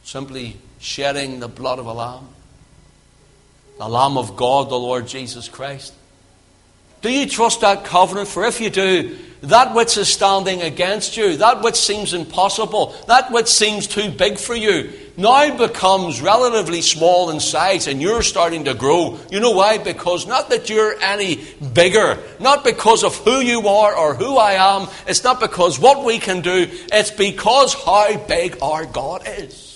Simply 0.04 0.58
shedding 0.80 1.40
the 1.40 1.48
blood 1.48 1.78
of 1.78 1.86
a 1.86 1.94
lamb? 1.94 2.28
The 3.80 3.88
Lamb 3.88 4.18
of 4.18 4.36
God, 4.36 4.70
the 4.70 4.78
Lord 4.78 5.08
Jesus 5.08 5.48
Christ. 5.48 5.94
Do 7.02 7.10
you 7.10 7.26
trust 7.28 7.62
that 7.62 7.86
covenant? 7.86 8.28
For 8.28 8.44
if 8.44 8.60
you 8.60 8.70
do, 8.70 9.18
that 9.39 9.74
which 9.74 9.98
is 9.98 10.10
standing 10.10 10.62
against 10.62 11.15
you, 11.15 11.38
that 11.38 11.62
which 11.62 11.78
seems 11.78 12.13
impossible, 12.13 12.94
that 13.08 13.32
which 13.32 13.48
seems 13.48 13.88
too 13.88 14.12
big 14.12 14.38
for 14.38 14.54
you, 14.54 14.92
now 15.15 15.56
becomes 15.56 16.20
relatively 16.20 16.82
small 16.82 17.30
in 17.30 17.39
size 17.39 17.88
and 17.88 18.02
you're 18.02 18.22
starting 18.22 18.65
to 18.65 18.74
grow. 18.74 19.18
You 19.32 19.39
know 19.39 19.52
why? 19.52 19.78
Because 19.78 20.28
not 20.28 20.50
that 20.50 20.70
you're 20.70 21.00
any 21.02 21.39
bigger, 21.74 22.18
not 22.42 22.65
because 22.65 23.06
of 23.06 23.15
who 23.15 23.39
you 23.39 23.65
are 23.70 23.96
or 23.96 24.13
who 24.13 24.36
I 24.36 24.56
am, 24.78 24.89
it's 25.08 25.24
not 25.24 25.39
because 25.39 25.80
what 25.80 26.04
we 26.04 26.20
can 26.20 26.42
do, 26.42 26.68
it's 26.92 27.12
because 27.12 27.74
how 27.76 28.18
big 28.28 28.58
our 28.62 28.86
God 28.86 29.24
is. 29.26 29.68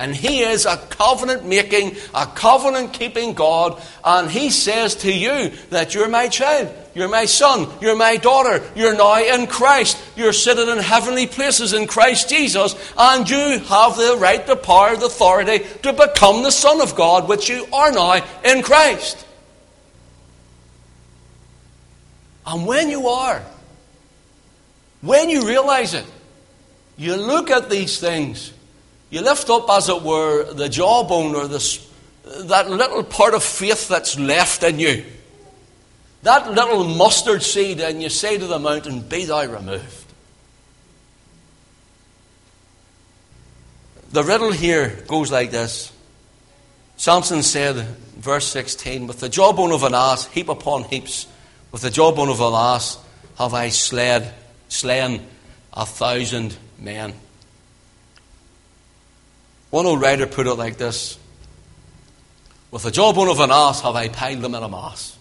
And 0.00 0.16
He 0.16 0.40
is 0.40 0.64
a 0.64 0.78
covenant 0.78 1.44
making, 1.44 1.94
a 2.14 2.24
covenant 2.24 2.94
keeping 2.94 3.34
God. 3.34 3.82
And 4.02 4.30
He 4.30 4.48
says 4.48 4.94
to 4.96 5.12
you 5.12 5.50
that 5.68 5.94
you're 5.94 6.08
my 6.08 6.28
child, 6.28 6.74
you're 6.94 7.10
my 7.10 7.26
son, 7.26 7.68
you're 7.82 7.94
my 7.94 8.16
daughter, 8.16 8.64
you're 8.74 8.96
now 8.96 9.22
in 9.22 9.46
Christ, 9.46 10.02
you're 10.16 10.32
sitting 10.32 10.70
in 10.70 10.78
heavenly 10.78 11.26
places 11.26 11.74
in 11.74 11.86
Christ 11.86 12.30
Jesus, 12.30 12.74
and 12.96 13.28
you 13.28 13.58
have 13.58 13.98
the 13.98 14.16
right, 14.18 14.44
the 14.46 14.56
power, 14.56 14.96
the 14.96 15.04
authority 15.04 15.66
to 15.82 15.92
become 15.92 16.44
the 16.44 16.50
Son 16.50 16.80
of 16.80 16.96
God, 16.96 17.28
which 17.28 17.50
you 17.50 17.66
are 17.70 17.92
now 17.92 18.24
in 18.42 18.62
Christ. 18.62 19.26
And 22.46 22.66
when 22.66 22.88
you 22.88 23.06
are, 23.08 23.42
when 25.02 25.28
you 25.28 25.46
realize 25.46 25.92
it, 25.92 26.06
you 26.96 27.16
look 27.16 27.50
at 27.50 27.68
these 27.68 28.00
things 28.00 28.54
you 29.10 29.20
lift 29.22 29.50
up, 29.50 29.68
as 29.70 29.88
it 29.88 30.02
were, 30.02 30.52
the 30.52 30.68
jawbone 30.68 31.34
or 31.34 31.46
the, 31.48 31.80
that 32.44 32.70
little 32.70 33.02
part 33.02 33.34
of 33.34 33.42
faith 33.42 33.88
that's 33.88 34.18
left 34.18 34.62
in 34.62 34.78
you. 34.78 35.04
That 36.22 36.50
little 36.52 36.84
mustard 36.84 37.42
seed, 37.42 37.80
and 37.80 38.02
you 38.02 38.08
say 38.08 38.38
to 38.38 38.46
the 38.46 38.58
mountain, 38.58 39.00
Be 39.00 39.24
thou 39.24 39.44
removed. 39.46 40.00
The 44.12 44.24
riddle 44.24 44.52
here 44.52 45.02
goes 45.06 45.30
like 45.30 45.50
this 45.50 45.92
Samson 46.96 47.42
said, 47.42 47.76
verse 48.16 48.46
16, 48.48 49.06
With 49.06 49.20
the 49.20 49.28
jawbone 49.28 49.72
of 49.72 49.84
an 49.84 49.94
ass, 49.94 50.26
heap 50.26 50.48
upon 50.48 50.84
heaps, 50.84 51.26
with 51.72 51.82
the 51.82 51.90
jawbone 51.90 52.28
of 52.28 52.40
an 52.40 52.52
ass 52.52 52.98
have 53.38 53.54
I 53.54 53.70
slain 53.70 54.26
a 55.72 55.86
thousand 55.86 56.56
men. 56.78 57.14
One 59.70 59.86
old 59.86 60.00
writer 60.00 60.26
put 60.26 60.46
it 60.46 60.54
like 60.54 60.76
this 60.76 61.18
With 62.70 62.82
the 62.82 62.90
jawbone 62.90 63.28
of 63.28 63.40
an 63.40 63.50
ass 63.50 63.80
have 63.82 63.94
I 63.94 64.08
piled 64.08 64.42
them 64.42 64.54
in 64.54 64.62
a 64.62 64.68
mass. 64.68 65.16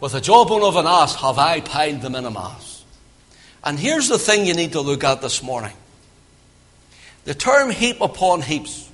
With 0.00 0.12
the 0.12 0.20
jawbone 0.20 0.62
of 0.62 0.76
an 0.76 0.86
ass 0.86 1.14
have 1.16 1.38
I 1.38 1.60
piled 1.60 2.02
them 2.02 2.16
in 2.16 2.24
a 2.24 2.30
mass. 2.30 2.84
And 3.64 3.78
here's 3.78 4.08
the 4.08 4.18
thing 4.18 4.46
you 4.46 4.54
need 4.54 4.72
to 4.72 4.80
look 4.80 5.04
at 5.04 5.22
this 5.22 5.42
morning 5.42 5.72
the 7.24 7.34
term 7.34 7.70
heap 7.70 8.00
upon 8.00 8.42
heaps 8.42 8.90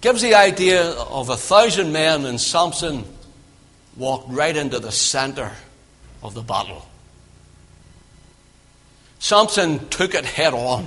gives 0.00 0.22
the 0.22 0.34
idea 0.34 0.90
of 0.90 1.28
a 1.28 1.36
thousand 1.36 1.92
men, 1.92 2.24
and 2.24 2.40
Samson 2.40 3.04
walked 3.96 4.30
right 4.30 4.56
into 4.56 4.80
the 4.80 4.90
center 4.90 5.52
of 6.22 6.34
the 6.34 6.42
battle. 6.42 6.87
Samson 9.18 9.88
took 9.88 10.14
it 10.14 10.24
head 10.24 10.54
on. 10.54 10.86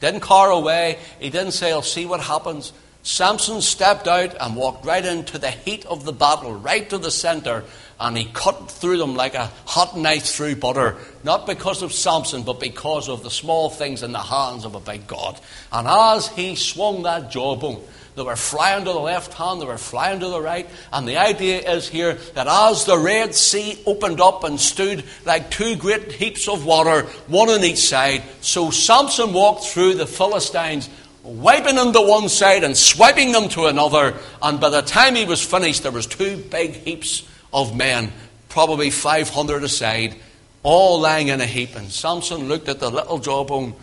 Didn't 0.00 0.20
car 0.20 0.50
away. 0.50 0.98
He 1.18 1.30
didn't 1.30 1.52
say, 1.52 1.72
I'll 1.72 1.82
see 1.82 2.06
what 2.06 2.20
happens. 2.20 2.72
Samson 3.02 3.60
stepped 3.60 4.08
out 4.08 4.34
and 4.40 4.56
walked 4.56 4.86
right 4.86 5.04
into 5.04 5.38
the 5.38 5.50
heat 5.50 5.84
of 5.86 6.04
the 6.04 6.12
battle, 6.12 6.54
right 6.54 6.88
to 6.88 6.96
the 6.96 7.10
center, 7.10 7.64
and 8.00 8.16
he 8.16 8.24
cut 8.24 8.70
through 8.70 8.96
them 8.96 9.14
like 9.14 9.34
a 9.34 9.50
hot 9.66 9.96
knife 9.96 10.24
through 10.24 10.56
butter. 10.56 10.96
Not 11.22 11.46
because 11.46 11.82
of 11.82 11.92
Samson, 11.92 12.42
but 12.42 12.60
because 12.60 13.08
of 13.10 13.22
the 13.22 13.30
small 13.30 13.68
things 13.68 14.02
in 14.02 14.12
the 14.12 14.18
hands 14.18 14.64
of 14.64 14.74
a 14.74 14.80
big 14.80 15.06
God. 15.06 15.38
And 15.70 15.86
as 15.86 16.28
he 16.28 16.56
swung 16.56 17.02
that 17.02 17.30
jawbone, 17.30 17.82
they 18.16 18.22
were 18.22 18.36
flying 18.36 18.84
to 18.84 18.92
the 18.92 18.98
left 18.98 19.34
hand, 19.34 19.60
they 19.60 19.66
were 19.66 19.76
flying 19.76 20.20
to 20.20 20.28
the 20.28 20.40
right. 20.40 20.68
And 20.92 21.06
the 21.06 21.16
idea 21.16 21.68
is 21.68 21.88
here 21.88 22.14
that 22.34 22.46
as 22.46 22.84
the 22.84 22.96
Red 22.96 23.34
Sea 23.34 23.78
opened 23.86 24.20
up 24.20 24.44
and 24.44 24.60
stood 24.60 25.02
like 25.24 25.50
two 25.50 25.74
great 25.74 26.12
heaps 26.12 26.48
of 26.48 26.64
water, 26.64 27.02
one 27.26 27.48
on 27.48 27.64
each 27.64 27.78
side, 27.78 28.22
so 28.40 28.70
Samson 28.70 29.32
walked 29.32 29.64
through 29.64 29.94
the 29.94 30.06
Philistines, 30.06 30.88
wiping 31.24 31.74
them 31.74 31.92
to 31.92 32.00
one 32.00 32.28
side 32.28 32.62
and 32.62 32.76
swiping 32.76 33.32
them 33.32 33.48
to 33.48 33.66
another. 33.66 34.14
And 34.40 34.60
by 34.60 34.68
the 34.68 34.82
time 34.82 35.16
he 35.16 35.24
was 35.24 35.44
finished, 35.44 35.82
there 35.82 35.90
was 35.90 36.06
two 36.06 36.36
big 36.36 36.72
heaps 36.72 37.26
of 37.52 37.76
men, 37.76 38.12
probably 38.48 38.90
500 38.90 39.64
aside, 39.64 40.14
all 40.62 41.00
lying 41.00 41.28
in 41.28 41.40
a 41.40 41.46
heap. 41.46 41.74
And 41.74 41.90
Samson 41.90 42.46
looked 42.46 42.68
at 42.68 42.78
the 42.78 42.90
little 42.90 43.18
jawbone, 43.18 43.74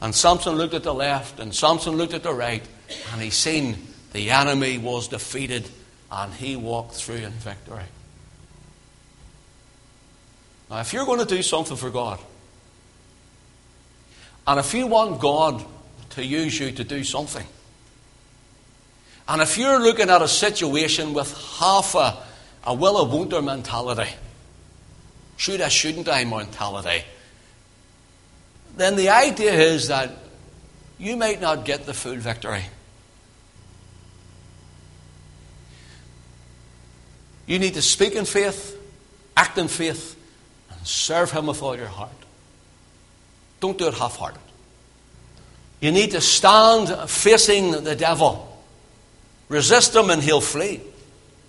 and 0.00 0.12
Samson 0.12 0.56
looked 0.56 0.74
at 0.74 0.82
the 0.82 0.94
left, 0.94 1.38
and 1.38 1.54
Samson 1.54 1.96
looked 1.96 2.14
at 2.14 2.24
the 2.24 2.34
right 2.34 2.64
and 3.12 3.20
he 3.20 3.30
seen 3.30 3.76
the 4.12 4.30
enemy 4.30 4.78
was 4.78 5.08
defeated 5.08 5.68
and 6.10 6.32
he 6.34 6.56
walked 6.56 6.94
through 6.94 7.16
in 7.16 7.32
victory. 7.32 7.84
Now, 10.70 10.80
if 10.80 10.92
you're 10.92 11.06
going 11.06 11.20
to 11.20 11.26
do 11.26 11.42
something 11.42 11.76
for 11.76 11.90
God, 11.90 12.18
and 14.46 14.60
if 14.60 14.74
you 14.74 14.86
want 14.86 15.20
God 15.20 15.64
to 16.10 16.24
use 16.24 16.58
you 16.58 16.72
to 16.72 16.84
do 16.84 17.04
something, 17.04 17.46
and 19.28 19.42
if 19.42 19.58
you're 19.58 19.80
looking 19.80 20.08
at 20.08 20.22
a 20.22 20.28
situation 20.28 21.12
with 21.12 21.36
half 21.58 21.94
a, 21.94 22.16
a 22.64 22.74
will 22.74 23.00
of 23.00 23.12
won't 23.12 23.44
mentality, 23.44 24.10
should 25.36 25.60
I, 25.60 25.68
shouldn't 25.68 26.08
I 26.08 26.24
mentality, 26.24 27.04
then 28.76 28.96
the 28.96 29.10
idea 29.10 29.52
is 29.52 29.88
that 29.88 30.10
you 30.98 31.16
might 31.16 31.40
not 31.40 31.64
get 31.64 31.86
the 31.86 31.94
full 31.94 32.16
victory. 32.16 32.64
You 37.46 37.58
need 37.58 37.74
to 37.74 37.82
speak 37.82 38.14
in 38.14 38.24
faith, 38.24 38.76
act 39.36 39.58
in 39.58 39.68
faith, 39.68 40.16
and 40.70 40.86
serve 40.86 41.30
Him 41.30 41.46
with 41.46 41.62
all 41.62 41.76
your 41.76 41.86
heart. 41.86 42.10
Don't 43.60 43.78
do 43.78 43.88
it 43.88 43.94
half 43.94 44.16
hearted. 44.16 44.40
You 45.80 45.92
need 45.92 46.12
to 46.12 46.20
stand 46.20 46.88
facing 47.08 47.84
the 47.84 47.96
devil. 47.96 48.52
Resist 49.48 49.94
him 49.94 50.10
and 50.10 50.22
he'll 50.22 50.40
flee. 50.40 50.80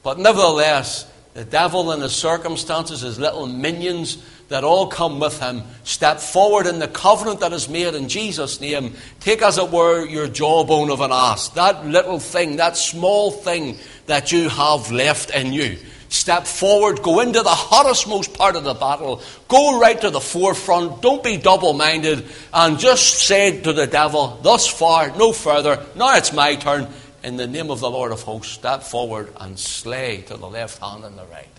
But 0.04 0.20
nevertheless, 0.20 1.12
the 1.34 1.46
devil 1.46 1.92
and 1.92 2.02
his 2.02 2.16
circumstances, 2.16 3.02
his 3.02 3.20
little 3.20 3.48
minions 3.48 4.24
that 4.50 4.64
all 4.64 4.88
come 4.88 5.20
with 5.20 5.40
him, 5.40 5.64
step 5.84 6.20
forward 6.20 6.68
in 6.68 6.80
the 6.80 6.88
covenant 6.88 7.42
that 7.42 7.54
is 7.54 7.68
made 7.68 7.94
in 7.96 8.08
Jesus' 8.08 8.62
name. 8.62 8.94
Take, 9.20 9.42
as 9.42 9.58
it 9.58 9.70
were, 9.70 10.06
your 10.06 10.28
jawbone 10.28 10.90
of 10.90 11.02
an 11.02 11.12
ass, 11.12 11.50
that 11.50 11.86
little 11.86 12.20
thing, 12.20 12.58
that 12.58 12.78
small 12.78 13.32
thing 13.32 13.78
that 14.06 14.32
you 14.32 14.50
have 14.50 14.92
left 14.92 15.32
in 15.32 15.52
you. 15.52 15.78
Step 16.10 16.48
forward, 16.48 17.04
go 17.04 17.20
into 17.20 17.42
the 17.42 17.50
hottest, 17.50 18.08
most 18.08 18.34
part 18.34 18.56
of 18.56 18.64
the 18.64 18.74
battle, 18.74 19.22
go 19.50 19.78
right 19.80 20.00
to 20.00 20.10
the 20.10 20.22
forefront, 20.22 21.02
don't 21.02 21.22
be 21.22 21.36
double 21.36 21.74
minded, 21.74 22.26
and 22.54 22.80
just 22.80 23.26
say 23.26 23.60
to 23.62 23.74
the 23.74 23.88
devil, 23.88 24.40
Thus 24.42 24.68
far, 24.68 25.10
no 25.18 25.34
further, 25.34 25.86
now 25.96 26.16
it's 26.16 26.32
my 26.32 26.56
turn. 26.56 26.88
In 27.24 27.36
the 27.36 27.48
name 27.48 27.72
of 27.72 27.82
the 27.82 27.90
Lord 27.90 28.14
of 28.14 28.22
hosts, 28.22 28.54
step 28.54 28.84
forward 28.84 29.34
and 29.38 29.60
slay 29.60 30.22
to 30.28 30.38
the 30.38 30.48
left 30.48 30.80
hand 30.80 31.04
and 31.04 31.18
the 31.18 31.26
right. 31.26 31.50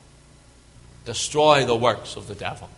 Destroy 1.05 1.67
the 1.67 1.77
works 1.77 2.17
of 2.17 2.27
the 2.27 2.35
devil. 2.35 2.71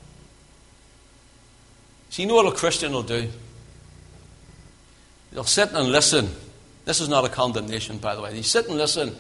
See, 2.11 2.23
you 2.23 2.29
know 2.29 2.35
what 2.35 2.47
a 2.47 2.57
Christian 2.57 2.93
will 2.93 3.03
do? 3.03 3.29
They'll 5.33 5.45
sit 5.45 5.73
and 5.73 5.91
listen. 5.91 6.29
This 6.85 7.01
is 7.01 7.09
not 7.09 7.25
a 7.25 7.29
condemnation, 7.29 7.99
by 7.99 8.17
the 8.17 8.21
way. 8.21 8.33
They 8.33 8.43
sit 8.43 8.69
and 8.69 8.77
listen 8.77 9.15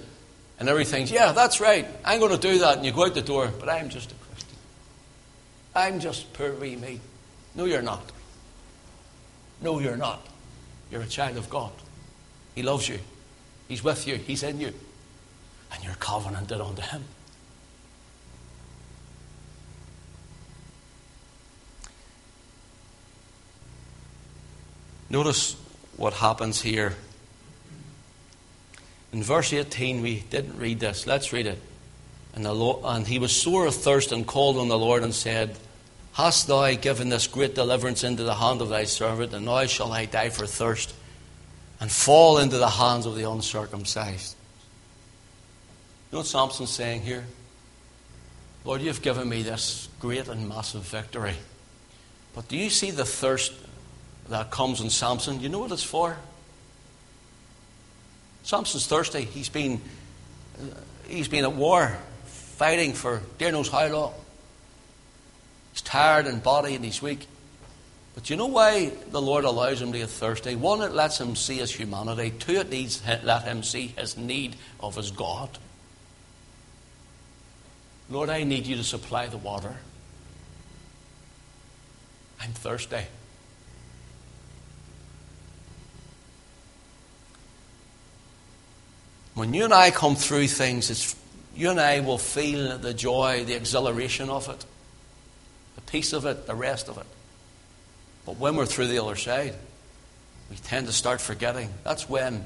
and 0.58 0.68
everything's, 0.68 1.10
yeah, 1.10 1.32
that's 1.32 1.60
right. 1.60 1.86
I'm 2.04 2.20
going 2.20 2.32
to 2.32 2.38
do 2.38 2.58
that. 2.58 2.76
And 2.76 2.84
you 2.86 2.92
go 2.92 3.06
out 3.06 3.14
the 3.14 3.22
door, 3.22 3.50
but 3.58 3.68
I'm 3.68 3.88
just 3.88 4.12
a 4.12 4.14
Christian. 4.14 4.56
I'm 5.74 6.00
just 6.00 6.32
poor 6.34 6.52
wee 6.52 6.76
me. 6.76 7.00
No, 7.54 7.64
you're 7.64 7.80
not. 7.80 8.02
No, 9.62 9.78
you're 9.78 9.96
not. 9.96 10.26
You're 10.90 11.02
a 11.02 11.06
child 11.06 11.36
of 11.36 11.48
God. 11.48 11.72
He 12.54 12.62
loves 12.62 12.88
you. 12.88 12.98
He's 13.68 13.82
with 13.82 14.06
you. 14.06 14.16
He's 14.16 14.42
in 14.42 14.60
you. 14.60 14.72
And 15.72 15.84
you're 15.84 15.94
covenanted 15.94 16.60
unto 16.60 16.82
Him. 16.82 17.04
Notice 25.10 25.56
what 25.96 26.14
happens 26.14 26.62
here 26.62 26.94
in 29.12 29.22
verse 29.22 29.52
18, 29.52 30.02
we 30.02 30.20
didn't 30.30 30.58
read 30.58 30.80
this. 30.80 31.06
Let's 31.06 31.32
read 31.32 31.46
it. 31.46 31.60
And, 32.34 32.44
Lord, 32.44 32.84
and 32.84 33.06
he 33.06 33.18
was 33.18 33.34
sore 33.34 33.66
of 33.66 33.74
thirst 33.74 34.12
and 34.12 34.26
called 34.26 34.56
on 34.56 34.68
the 34.68 34.78
Lord 34.78 35.02
and 35.02 35.12
said, 35.12 35.56
Hast 36.12 36.46
thou 36.46 36.72
given 36.74 37.08
this 37.08 37.26
great 37.26 37.54
deliverance 37.54 38.04
into 38.04 38.22
the 38.22 38.34
hand 38.34 38.60
of 38.60 38.68
thy 38.68 38.84
servant, 38.84 39.32
and 39.32 39.46
now 39.46 39.66
shall 39.66 39.92
I 39.92 40.04
die 40.04 40.28
for 40.28 40.46
thirst 40.46 40.94
and 41.80 41.90
fall 41.90 42.38
into 42.38 42.58
the 42.58 42.68
hands 42.68 43.06
of 43.06 43.16
the 43.16 43.28
uncircumcised? 43.28 44.36
You 46.10 46.16
know 46.16 46.18
what 46.18 46.26
Samson's 46.26 46.70
saying 46.70 47.02
here? 47.02 47.24
Lord, 48.64 48.82
you've 48.82 49.02
given 49.02 49.28
me 49.28 49.42
this 49.42 49.88
great 49.98 50.28
and 50.28 50.48
massive 50.48 50.82
victory. 50.82 51.34
But 52.34 52.46
do 52.48 52.56
you 52.56 52.70
see 52.70 52.90
the 52.90 53.04
thirst 53.04 53.52
that 54.30 54.50
comes 54.50 54.80
in 54.80 54.90
Samson? 54.90 55.40
You 55.40 55.48
know 55.48 55.58
what 55.58 55.72
it's 55.72 55.82
for? 55.82 56.16
Samson's 58.42 58.86
thirsty. 58.86 59.22
He's 59.22 59.48
been, 59.48 59.80
he's 61.06 61.28
been 61.28 61.44
at 61.44 61.52
war, 61.52 61.96
fighting 62.24 62.94
for 62.94 63.20
dear 63.38 63.52
knows 63.52 63.68
how 63.68 63.86
long. 63.88 64.14
He's 65.72 65.82
tired 65.82 66.26
in 66.26 66.40
body 66.40 66.74
and 66.74 66.84
he's 66.84 67.02
weak. 67.02 67.26
But 68.14 68.28
you 68.28 68.36
know 68.36 68.46
why 68.46 68.92
the 69.10 69.22
Lord 69.22 69.44
allows 69.44 69.80
him 69.80 69.92
to 69.92 69.98
get 69.98 70.08
thirsty? 70.08 70.56
One, 70.56 70.82
it 70.82 70.92
lets 70.92 71.20
him 71.20 71.36
see 71.36 71.58
his 71.58 71.72
humanity. 71.72 72.32
Two, 72.38 72.56
it 72.56 72.70
needs 72.70 73.02
let 73.22 73.44
him 73.44 73.62
see 73.62 73.88
his 73.96 74.16
need 74.16 74.56
of 74.80 74.96
his 74.96 75.10
God. 75.10 75.50
Lord, 78.08 78.28
I 78.28 78.42
need 78.42 78.66
you 78.66 78.76
to 78.76 78.84
supply 78.84 79.28
the 79.28 79.36
water. 79.36 79.76
I'm 82.40 82.52
thirsty. 82.52 83.04
When 89.40 89.54
you 89.54 89.64
and 89.64 89.72
I 89.72 89.90
come 89.90 90.16
through 90.16 90.48
things, 90.48 91.16
you 91.56 91.70
and 91.70 91.80
I 91.80 92.00
will 92.00 92.18
feel 92.18 92.76
the 92.76 92.92
joy, 92.92 93.42
the 93.46 93.54
exhilaration 93.54 94.28
of 94.28 94.50
it, 94.50 94.66
the 95.76 95.80
peace 95.80 96.12
of 96.12 96.26
it, 96.26 96.46
the 96.46 96.54
rest 96.54 96.90
of 96.90 96.98
it. 96.98 97.06
But 98.26 98.36
when 98.36 98.54
we're 98.54 98.66
through 98.66 98.88
the 98.88 99.02
other 99.02 99.16
side, 99.16 99.54
we 100.50 100.56
tend 100.56 100.88
to 100.88 100.92
start 100.92 101.22
forgetting. 101.22 101.70
That's 101.84 102.06
when 102.06 102.44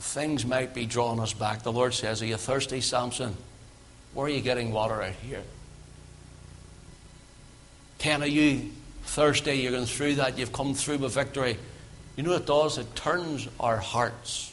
things 0.00 0.44
might 0.44 0.74
be 0.74 0.84
drawing 0.84 1.18
us 1.18 1.32
back. 1.32 1.62
The 1.62 1.72
Lord 1.72 1.94
says, 1.94 2.20
Are 2.20 2.26
you 2.26 2.36
thirsty, 2.36 2.82
Samson? 2.82 3.34
Where 4.12 4.26
are 4.26 4.28
you 4.28 4.42
getting 4.42 4.70
water 4.70 5.00
out 5.00 5.14
here? 5.14 5.44
Ken, 7.96 8.22
are 8.22 8.26
you 8.26 8.70
thirsty? 9.04 9.54
You're 9.54 9.72
going 9.72 9.86
through 9.86 10.16
that. 10.16 10.36
You've 10.36 10.52
come 10.52 10.74
through 10.74 10.98
with 10.98 11.14
victory. 11.14 11.56
You 12.16 12.22
know 12.22 12.32
what 12.32 12.42
it 12.42 12.46
does? 12.46 12.76
It 12.76 12.94
turns 12.94 13.48
our 13.58 13.78
hearts 13.78 14.47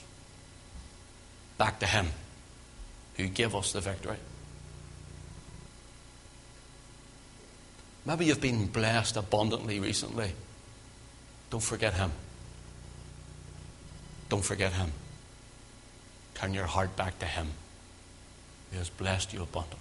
back 1.57 1.79
to 1.79 1.85
Him 1.85 2.07
who 3.15 3.27
gave 3.27 3.55
us 3.55 3.71
the 3.71 3.81
victory. 3.81 4.17
Maybe 8.05 8.25
you've 8.25 8.41
been 8.41 8.67
blessed 8.67 9.17
abundantly 9.17 9.79
recently. 9.79 10.31
Don't 11.49 11.63
forget 11.63 11.93
Him. 11.93 12.11
Don't 14.29 14.43
forget 14.43 14.73
Him. 14.73 14.91
Turn 16.35 16.53
your 16.53 16.65
heart 16.65 16.95
back 16.95 17.17
to 17.19 17.25
Him 17.25 17.47
He 18.71 18.77
has 18.77 18.89
blessed 18.89 19.33
you 19.33 19.41
abundantly. 19.41 19.79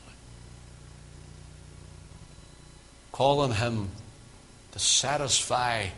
Call 3.13 3.41
on 3.41 3.53
Him 3.53 3.91
to 4.73 4.79
satisfy 4.79 5.89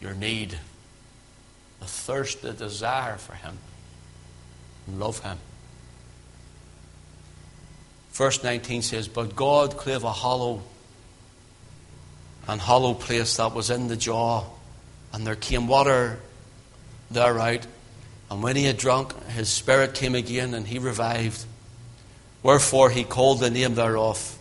your 0.00 0.14
need, 0.14 0.58
the 1.80 1.86
thirst, 1.86 2.42
the 2.42 2.52
desire 2.52 3.16
for 3.16 3.34
Him 3.34 3.58
love 4.88 5.20
him. 5.20 5.38
Verse 8.12 8.42
19 8.42 8.82
says, 8.82 9.08
But 9.08 9.34
God 9.34 9.76
clave 9.76 10.04
a 10.04 10.12
hollow 10.12 10.62
and 12.46 12.60
hollow 12.60 12.94
place 12.94 13.36
that 13.38 13.54
was 13.54 13.70
in 13.70 13.88
the 13.88 13.96
jaw, 13.96 14.44
and 15.12 15.26
there 15.26 15.34
came 15.34 15.66
water 15.66 16.20
thereout. 17.10 17.66
And 18.30 18.42
when 18.42 18.56
he 18.56 18.64
had 18.64 18.76
drunk, 18.76 19.14
his 19.28 19.48
spirit 19.48 19.94
came 19.94 20.14
again, 20.14 20.54
and 20.54 20.66
he 20.66 20.78
revived. 20.78 21.44
Wherefore 22.42 22.90
he 22.90 23.04
called 23.04 23.40
the 23.40 23.50
name 23.50 23.74
thereof 23.74 24.38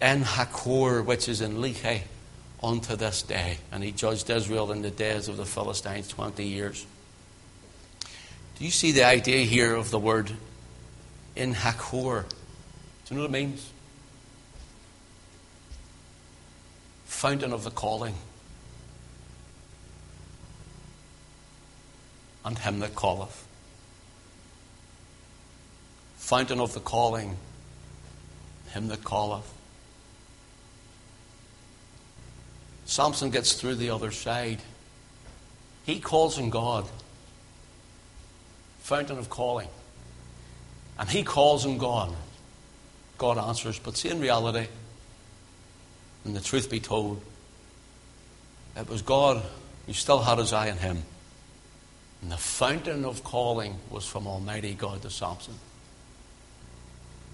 En-hakkore, 0.00 1.04
which 1.04 1.28
is 1.28 1.40
in 1.40 1.58
Lehi, 1.58 2.02
unto 2.62 2.96
this 2.96 3.22
day. 3.22 3.58
And 3.70 3.84
he 3.84 3.92
judged 3.92 4.28
Israel 4.30 4.72
in 4.72 4.82
the 4.82 4.90
days 4.90 5.28
of 5.28 5.36
the 5.36 5.46
Philistines 5.46 6.08
twenty 6.08 6.46
years. 6.46 6.84
Do 8.58 8.64
you 8.64 8.70
see 8.70 8.92
the 8.92 9.04
idea 9.04 9.44
here 9.44 9.74
of 9.74 9.90
the 9.90 9.98
word 9.98 10.30
En-hakkore? 11.36 12.24
Do 12.28 13.14
you 13.14 13.16
know 13.16 13.22
what 13.22 13.30
it 13.30 13.32
means? 13.32 13.70
Fountain 17.06 17.52
of 17.52 17.64
the 17.64 17.70
calling. 17.70 18.14
And 22.44 22.58
him 22.58 22.80
that 22.80 22.94
calleth. 22.94 23.46
Fountain 26.16 26.60
of 26.60 26.72
the 26.72 26.80
calling, 26.80 27.36
him 28.70 28.88
that 28.88 29.04
calleth. 29.04 29.52
Samson 32.84 33.30
gets 33.30 33.54
through 33.54 33.74
the 33.74 33.90
other 33.90 34.10
side. 34.10 34.60
He 35.84 36.00
calls 36.00 36.38
on 36.38 36.50
God 36.50 36.88
fountain 38.82 39.18
of 39.18 39.30
calling. 39.30 39.68
And 40.98 41.08
he 41.08 41.22
calls 41.22 41.64
him 41.64 41.78
God. 41.78 42.14
God 43.16 43.38
answers. 43.38 43.78
But 43.78 43.96
see, 43.96 44.10
in 44.10 44.20
reality, 44.20 44.66
and 46.24 46.36
the 46.36 46.40
truth 46.40 46.70
be 46.70 46.80
told, 46.80 47.22
it 48.76 48.88
was 48.88 49.02
God 49.02 49.42
who 49.86 49.92
still 49.92 50.20
had 50.20 50.38
his 50.38 50.52
eye 50.52 50.70
on 50.70 50.78
him. 50.78 51.02
And 52.20 52.30
the 52.30 52.36
fountain 52.36 53.04
of 53.04 53.24
calling 53.24 53.76
was 53.90 54.06
from 54.06 54.26
Almighty 54.26 54.74
God 54.74 55.02
to 55.02 55.10
Samson. 55.10 55.54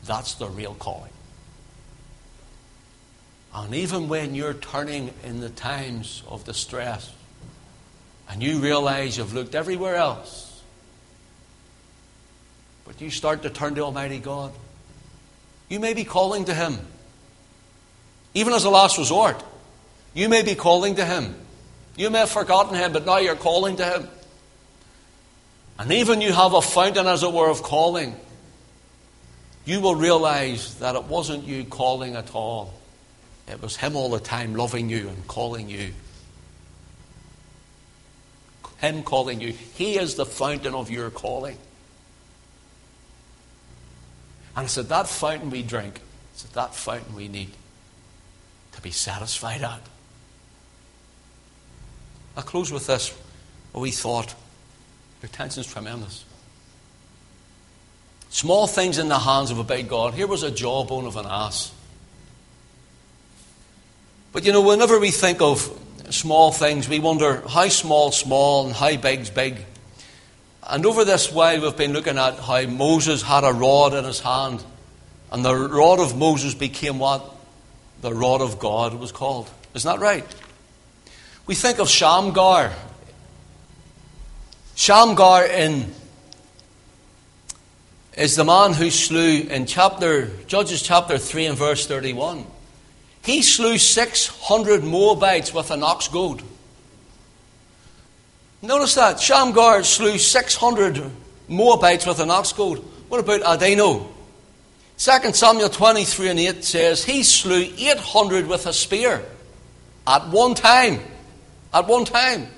That's 0.05 0.35
the 0.35 0.49
real 0.49 0.75
calling. 0.75 1.13
And 3.55 3.75
even 3.75 4.09
when 4.09 4.35
you're 4.35 4.55
turning 4.55 5.13
in 5.25 5.41
the 5.41 5.49
times 5.49 6.23
of 6.29 6.45
distress 6.45 7.13
and 8.29 8.43
you 8.43 8.61
realize 8.61 9.17
you've 9.17 9.35
looked 9.35 9.55
everywhere 9.55 9.97
else 9.97 10.48
but 12.89 13.03
you 13.03 13.11
start 13.11 13.43
to 13.43 13.51
turn 13.51 13.75
to 13.75 13.83
Almighty 13.83 14.19
God. 14.19 14.51
You 15.69 15.79
may 15.79 15.93
be 15.93 16.05
calling 16.05 16.47
to 16.47 16.55
Him. 16.55 16.79
Even 18.33 18.55
as 18.55 18.65
a 18.65 18.71
last 18.71 18.97
resort, 18.97 19.45
you 20.15 20.31
may 20.31 20.43
be 20.43 20.55
calling 20.55 20.97
to 20.97 21.05
Him. 21.05 21.35
You 21.97 22.09
may 22.09 22.21
have 22.21 22.31
forgotten 22.31 22.75
Him, 22.75 22.95
but 22.95 23.05
now 23.05 23.19
you're 23.19 23.37
calling 23.37 23.77
to 23.77 23.85
Him. 23.85 24.09
And 25.79 25.93
even 25.93 26.23
you 26.23 26.33
have 26.33 26.55
a 26.55 26.63
fountain, 26.63 27.07
as 27.07 27.23
it 27.23 27.31
were, 27.31 27.51
of 27.51 27.63
calling. 27.63 28.17
You 29.67 29.81
will 29.81 29.95
realize 29.95 30.77
that 30.77 30.97
it 30.97 31.05
wasn't 31.05 31.45
you 31.45 31.65
calling 31.67 32.17
at 32.17 32.35
all. 32.35 32.73
It 33.47 33.61
was 33.61 33.77
Him 33.77 33.97
all 33.97 34.09
the 34.09 34.19
time 34.19 34.55
loving 34.55 34.89
you 34.89 35.09
and 35.09 35.29
calling 35.29 35.69
you. 35.69 35.93
Him 38.79 39.03
calling 39.03 39.43
you. 39.43 39.53
He 39.53 39.99
is 39.99 40.15
the 40.15 40.25
fountain 40.25 40.75
of 40.75 40.91
your 40.91 41.11
calling. 41.11 41.59
And 44.59 44.65
it's 44.65 44.77
at 44.77 44.89
that 44.89 45.07
fountain 45.07 45.51
we 45.51 45.63
drink. 45.63 46.01
It's 46.35 46.45
at 46.45 46.53
that 46.55 46.75
fountain 46.75 47.15
we 47.15 47.29
need 47.29 47.51
to 48.73 48.81
be 48.81 48.91
satisfied 48.91 49.63
at. 49.63 49.81
I'll 52.37 52.43
close 52.43 52.73
with 52.73 52.89
this. 52.89 53.17
A 53.73 53.79
wee 53.79 53.93
thought. 53.93 54.35
Your 55.23 55.29
tension's 55.29 55.73
tremendous. 55.73 56.25
Small 58.31 58.67
things 58.67 58.99
in 58.99 59.07
the 59.07 59.21
hands 59.21 59.53
of 59.53 59.61
a 59.61 59.65
big 59.65 59.89
God. 59.89 60.15
Here 60.15 60.27
was 60.27 60.43
a 60.43 60.51
jawbone 60.51 61.07
of 61.07 61.17
an 61.17 61.27
ass. 61.27 61.71
But 64.33 64.45
you 64.45 64.53
know, 64.53 64.63
whenever 64.63 64.99
we 64.99 65.13
think 65.13 65.41
of 65.41 65.71
small 66.11 66.51
things, 66.51 66.89
we 66.89 66.99
wonder 66.99 67.45
how 67.49 67.69
small, 67.69 68.11
small, 68.11 68.67
and 68.67 68.75
how 68.75 68.97
big's 68.97 69.31
big. 69.31 69.59
And 70.67 70.85
over 70.85 71.05
this 71.05 71.33
while, 71.33 71.61
we've 71.61 71.77
been 71.77 71.93
looking 71.93 72.19
at 72.19 72.39
how 72.39 72.63
Moses 72.63 73.23
had 73.23 73.45
a 73.45 73.53
rod 73.53 73.95
in 73.95 74.05
his 74.05 74.21
hand. 74.21 74.63
And 75.31 75.45
the 75.45 75.55
rod 75.55 76.01
of 76.01 76.17
Moses 76.17 76.55
became 76.55 76.99
what? 76.99 77.25
The 78.01 78.15
rod 78.15 78.41
of 78.41 78.59
God 78.59 78.95
was 78.95 79.13
called. 79.13 79.51
Isn't 79.75 79.91
that 79.91 80.01
right? 80.01 80.25
We 81.47 81.55
think 81.55 81.79
of 81.79 81.89
Shamgar. 81.89 82.73
Shamgar 84.75 85.47
in, 85.47 85.93
is 88.17 88.37
the 88.37 88.45
man 88.45 88.75
who 88.75 88.91
slew 88.91 89.41
in 89.41 89.67
chapter 89.67 90.27
Judges 90.47 90.83
chapter 90.83 91.19
3 91.19 91.47
and 91.47 91.59
verse 91.59 91.87
31. 91.87 92.47
He 93.25 93.43
slew 93.43 93.79
600 93.79 94.85
Moabites 94.85 95.53
with 95.53 95.71
an 95.71 95.83
ox 95.83 96.09
goad. 96.09 96.43
Notice 98.61 98.95
that. 98.97 99.21
Shamgar 99.21 99.85
slew 99.85 100.19
600 100.19 101.11
Moabites 101.49 102.07
with 102.07 102.21
an 102.21 102.31
ox 102.31 102.53
goad. 102.53 102.79
What 103.09 103.21
about 103.21 103.41
Adino? 103.43 104.07
2 104.99 105.33
Samuel 105.33 105.69
23 105.69 106.29
and 106.29 106.41
8 106.41 106.65
says, 106.65 107.05
He 107.05 107.23
slew 107.23 107.73
800 107.77 108.47
with 108.47 108.67
a 108.67 108.73
spear 108.73 109.25
at 110.07 110.29
one 110.29 110.55
time. 110.55 111.01
At 111.73 111.87
one 111.87 112.05
time. 112.05 112.49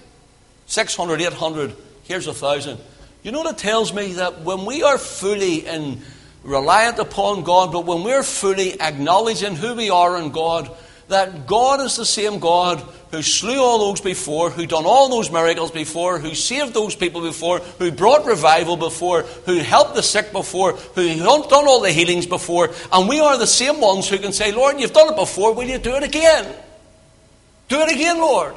600, 0.66 1.20
800, 1.20 1.76
here's 2.04 2.26
a 2.26 2.32
thousand. 2.32 2.78
You 3.22 3.32
know, 3.32 3.42
that 3.42 3.58
tells 3.58 3.92
me 3.92 4.14
that 4.14 4.42
when 4.42 4.64
we 4.64 4.82
are 4.82 4.96
fully 4.96 5.66
in 5.66 6.00
reliant 6.42 6.98
upon 6.98 7.42
God, 7.42 7.72
but 7.72 7.84
when 7.84 8.02
we're 8.04 8.22
fully 8.22 8.80
acknowledging 8.80 9.56
who 9.56 9.74
we 9.74 9.90
are 9.90 10.16
in 10.16 10.30
God, 10.30 10.70
that 11.10 11.46
God 11.46 11.80
is 11.80 11.96
the 11.96 12.06
same 12.06 12.38
God 12.38 12.78
who 13.10 13.20
slew 13.20 13.60
all 13.60 13.78
those 13.78 14.00
before, 14.00 14.48
who 14.48 14.64
done 14.64 14.86
all 14.86 15.08
those 15.08 15.30
miracles 15.30 15.72
before, 15.72 16.20
who 16.20 16.34
saved 16.34 16.72
those 16.72 16.94
people 16.94 17.20
before, 17.20 17.58
who 17.58 17.90
brought 17.90 18.24
revival 18.24 18.76
before, 18.76 19.22
who 19.22 19.58
helped 19.58 19.96
the 19.96 20.02
sick 20.02 20.30
before, 20.30 20.72
who 20.72 21.16
done 21.16 21.66
all 21.66 21.80
the 21.80 21.90
healings 21.90 22.26
before, 22.26 22.70
and 22.92 23.08
we 23.08 23.18
are 23.18 23.36
the 23.36 23.46
same 23.46 23.80
ones 23.80 24.08
who 24.08 24.18
can 24.18 24.32
say, 24.32 24.52
Lord, 24.52 24.78
you've 24.78 24.92
done 24.92 25.12
it 25.12 25.16
before, 25.16 25.52
will 25.52 25.66
you 25.66 25.78
do 25.78 25.96
it 25.96 26.04
again? 26.04 26.46
Do 27.68 27.80
it 27.80 27.92
again, 27.92 28.18
Lord. 28.18 28.54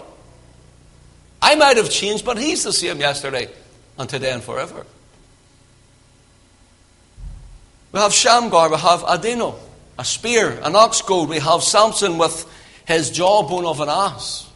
I 1.42 1.56
might 1.56 1.78
have 1.78 1.90
changed, 1.90 2.24
but 2.24 2.38
He's 2.38 2.64
the 2.64 2.72
same 2.72 3.00
yesterday 3.00 3.50
and 3.98 4.08
today 4.08 4.32
and 4.32 4.44
forever. 4.44 4.86
We 7.92 8.00
have 8.00 8.14
Shamgar, 8.14 8.70
we 8.70 8.78
have 8.78 9.02
Adino, 9.02 9.56
a 9.98 10.06
spear, 10.06 10.60
an 10.64 10.76
ox 10.76 11.02
goad. 11.02 11.30
We 11.30 11.40
have 11.40 11.64
Samson 11.64 12.18
with 12.18 12.50
his 12.88 13.12
jawbone 13.12 13.66
of 13.66 13.80
an 13.80 13.90
ass. 13.90 14.50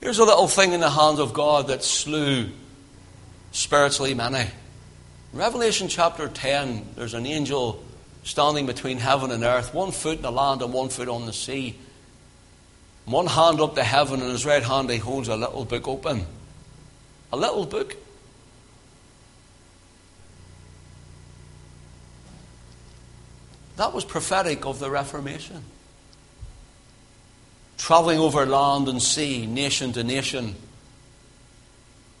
Here's 0.00 0.18
a 0.18 0.24
little 0.24 0.48
thing 0.48 0.72
in 0.72 0.80
the 0.80 0.90
hands 0.90 1.18
of 1.18 1.32
God 1.32 1.68
that 1.68 1.82
slew 1.82 2.48
spiritually 3.52 4.14
many. 4.14 4.50
Revelation 5.32 5.88
chapter 5.88 6.28
10, 6.28 6.90
there's 6.96 7.14
an 7.14 7.26
angel 7.26 7.82
standing 8.22 8.66
between 8.66 8.98
heaven 8.98 9.30
and 9.30 9.44
earth, 9.44 9.72
one 9.72 9.92
foot 9.92 10.16
in 10.16 10.22
the 10.22 10.32
land 10.32 10.62
and 10.62 10.72
one 10.72 10.88
foot 10.88 11.08
on 11.08 11.26
the 11.26 11.32
sea. 11.32 11.78
One 13.04 13.26
hand 13.26 13.60
up 13.60 13.74
to 13.74 13.84
heaven, 13.84 14.22
and 14.22 14.30
his 14.30 14.46
right 14.46 14.62
hand 14.62 14.90
he 14.90 14.96
holds 14.96 15.28
a 15.28 15.36
little 15.36 15.64
book 15.64 15.86
open. 15.88 16.24
A 17.32 17.36
little 17.36 17.66
book. 17.66 17.96
That 23.76 23.92
was 23.92 24.04
prophetic 24.04 24.66
of 24.66 24.78
the 24.78 24.90
Reformation. 24.90 25.62
Travelling 27.76 28.18
over 28.18 28.46
land 28.46 28.88
and 28.88 29.02
sea, 29.02 29.46
nation 29.46 29.92
to 29.94 30.04
nation, 30.04 30.54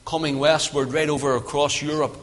coming 0.04 0.38
westward 0.38 0.92
right 0.92 1.08
over 1.08 1.36
across 1.36 1.80
Europe 1.80 2.16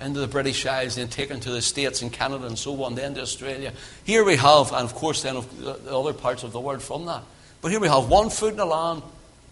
into 0.00 0.20
the 0.20 0.28
British 0.28 0.64
Isles, 0.64 0.94
then 0.94 1.08
taken 1.08 1.40
to 1.40 1.50
the 1.50 1.60
States 1.60 2.02
and 2.02 2.12
Canada 2.12 2.46
and 2.46 2.56
so 2.56 2.82
on, 2.84 2.94
then 2.94 3.14
to 3.14 3.22
Australia. 3.22 3.72
Here 4.04 4.24
we 4.24 4.36
have, 4.36 4.72
and 4.72 4.84
of 4.84 4.94
course, 4.94 5.22
then 5.22 5.34
the 5.58 5.94
other 5.94 6.12
parts 6.12 6.44
of 6.44 6.52
the 6.52 6.60
world 6.60 6.82
from 6.82 7.06
that. 7.06 7.24
But 7.60 7.72
here 7.72 7.80
we 7.80 7.88
have 7.88 8.08
one 8.08 8.30
foot 8.30 8.52
in 8.52 8.58
the 8.58 8.64
land, 8.64 9.02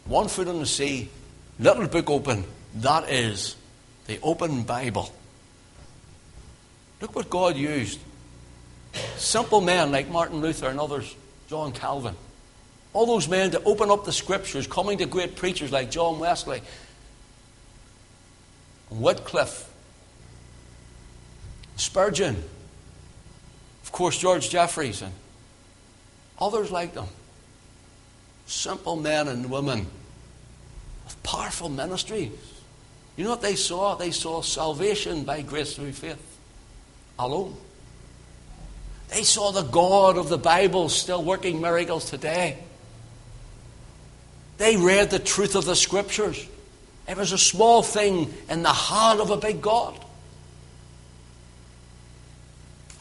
one 0.05 0.29
foot 0.29 0.47
in 0.47 0.61
the 0.61 0.67
sea, 0.67 1.11
little 1.59 1.89
book 1.89 2.09
open. 2.09 2.45
That 2.77 3.11
is 3.11 3.57
the 4.07 4.21
open 4.23 4.63
Bible. 4.63 5.13
Look 7.01 7.17
what 7.17 7.29
God 7.29 7.57
used 7.57 7.99
Simple 9.17 9.61
men 9.61 9.93
like 9.93 10.09
Martin 10.09 10.41
Luther 10.41 10.69
and 10.69 10.81
others, 10.81 11.15
John 11.49 11.73
Calvin. 11.73 12.15
All 12.93 13.07
those 13.07 13.29
men 13.29 13.51
to 13.51 13.63
open 13.65 13.91
up 13.91 14.05
the 14.05 14.13
scriptures, 14.13 14.67
coming 14.67 14.99
to 14.99 15.07
great 15.07 15.37
preachers 15.37 15.71
like 15.71 15.91
John 15.91 16.19
Wesley 16.19 16.63
and 18.91 19.01
Wycliffe, 19.01 19.69
Spurgeon, 21.77 22.43
of 23.83 23.93
course, 23.93 24.19
George 24.19 24.49
Jeffreys, 24.49 25.03
and 25.03 25.13
others 26.39 26.71
like 26.71 26.95
them. 26.95 27.07
Simple 28.47 28.97
men 28.97 29.29
and 29.29 29.51
women 29.51 29.87
with 31.05 31.23
powerful 31.23 31.69
ministries. 31.69 32.31
You 33.17 33.25
know 33.25 33.31
what 33.31 33.43
they 33.43 33.57
saw? 33.57 33.95
They 33.95 34.11
saw 34.11 34.43
salvation 34.43 35.25
by 35.25 35.43
grace 35.43 35.75
through 35.75 35.93
faith 35.93 36.39
alone. 37.19 37.57
They 39.09 39.23
saw 39.23 39.53
the 39.53 39.63
God 39.63 40.19
of 40.19 40.29
the 40.29 40.39
Bible 40.39 40.89
still 40.89 41.23
working 41.23 41.61
miracles 41.61 42.11
today. 42.11 42.59
They 44.59 44.77
read 44.77 45.11
the 45.11 45.19
truth 45.19 45.55
of 45.55 45.65
the 45.65 45.77
Scriptures. 45.77 46.47
It 47.09 47.17
was 47.17 47.33
a 47.33 47.39
small 47.39 47.83
thing 47.83 48.33
in 48.49 48.63
the 48.63 48.73
hand 48.73 49.21
of 49.21 49.31
a 49.31 49.37
big 49.37 49.63
God. 49.63 49.99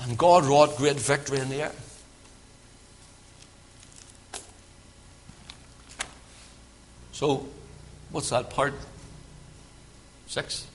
And 0.02 0.18
God 0.18 0.46
wrought 0.46 0.78
great 0.78 0.98
victory 0.98 1.40
in 1.40 1.50
the 1.50 1.64
earth. 1.64 1.82
So, 7.14 7.48
what's 8.12 8.30
that 8.30 8.50
part? 8.50 8.74
Six? 10.28 10.68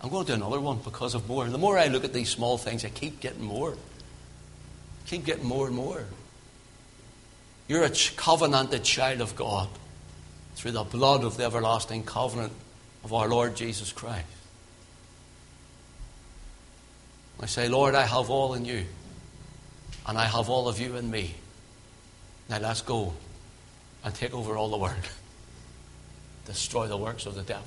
I'm 0.00 0.10
going 0.10 0.26
to 0.26 0.32
do 0.32 0.36
another 0.36 0.60
one 0.60 0.78
because 0.84 1.14
of 1.14 1.26
more. 1.26 1.48
The 1.48 1.58
more 1.58 1.78
I 1.78 1.86
look 1.86 2.04
at 2.04 2.12
these 2.12 2.28
small 2.28 2.58
things, 2.58 2.84
I 2.84 2.90
keep 2.90 3.20
getting 3.20 3.42
more 3.42 3.76
keep 5.06 5.24
getting 5.24 5.44
more 5.44 5.66
and 5.66 5.76
more. 5.76 6.04
You're 7.68 7.84
a 7.84 7.90
covenanted 8.16 8.84
child 8.84 9.20
of 9.20 9.36
God 9.36 9.68
through 10.54 10.72
the 10.72 10.84
blood 10.84 11.24
of 11.24 11.36
the 11.36 11.44
everlasting 11.44 12.04
covenant 12.04 12.52
of 13.04 13.12
our 13.12 13.28
Lord 13.28 13.56
Jesus 13.56 13.92
Christ. 13.92 14.26
I 17.40 17.46
say, 17.46 17.68
Lord, 17.68 17.96
I 17.96 18.06
have 18.06 18.30
all 18.30 18.54
in 18.54 18.64
you, 18.64 18.84
and 20.06 20.16
I 20.16 20.26
have 20.26 20.48
all 20.48 20.68
of 20.68 20.78
you 20.78 20.96
in 20.96 21.10
me. 21.10 21.34
Now 22.48 22.58
let's 22.58 22.82
go 22.82 23.14
and 24.04 24.14
take 24.14 24.32
over 24.32 24.56
all 24.56 24.68
the 24.68 24.76
world, 24.76 24.94
destroy 26.46 26.86
the 26.86 26.96
works 26.96 27.26
of 27.26 27.34
the 27.34 27.42
devil. 27.42 27.64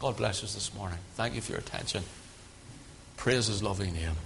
God 0.00 0.16
bless 0.16 0.42
us 0.42 0.54
this 0.54 0.74
morning. 0.74 0.98
Thank 1.14 1.36
you 1.36 1.40
for 1.40 1.52
your 1.52 1.60
attention. 1.60 2.02
Praise 3.16 3.46
his 3.46 3.62
lovely 3.62 3.90
name. 3.90 4.16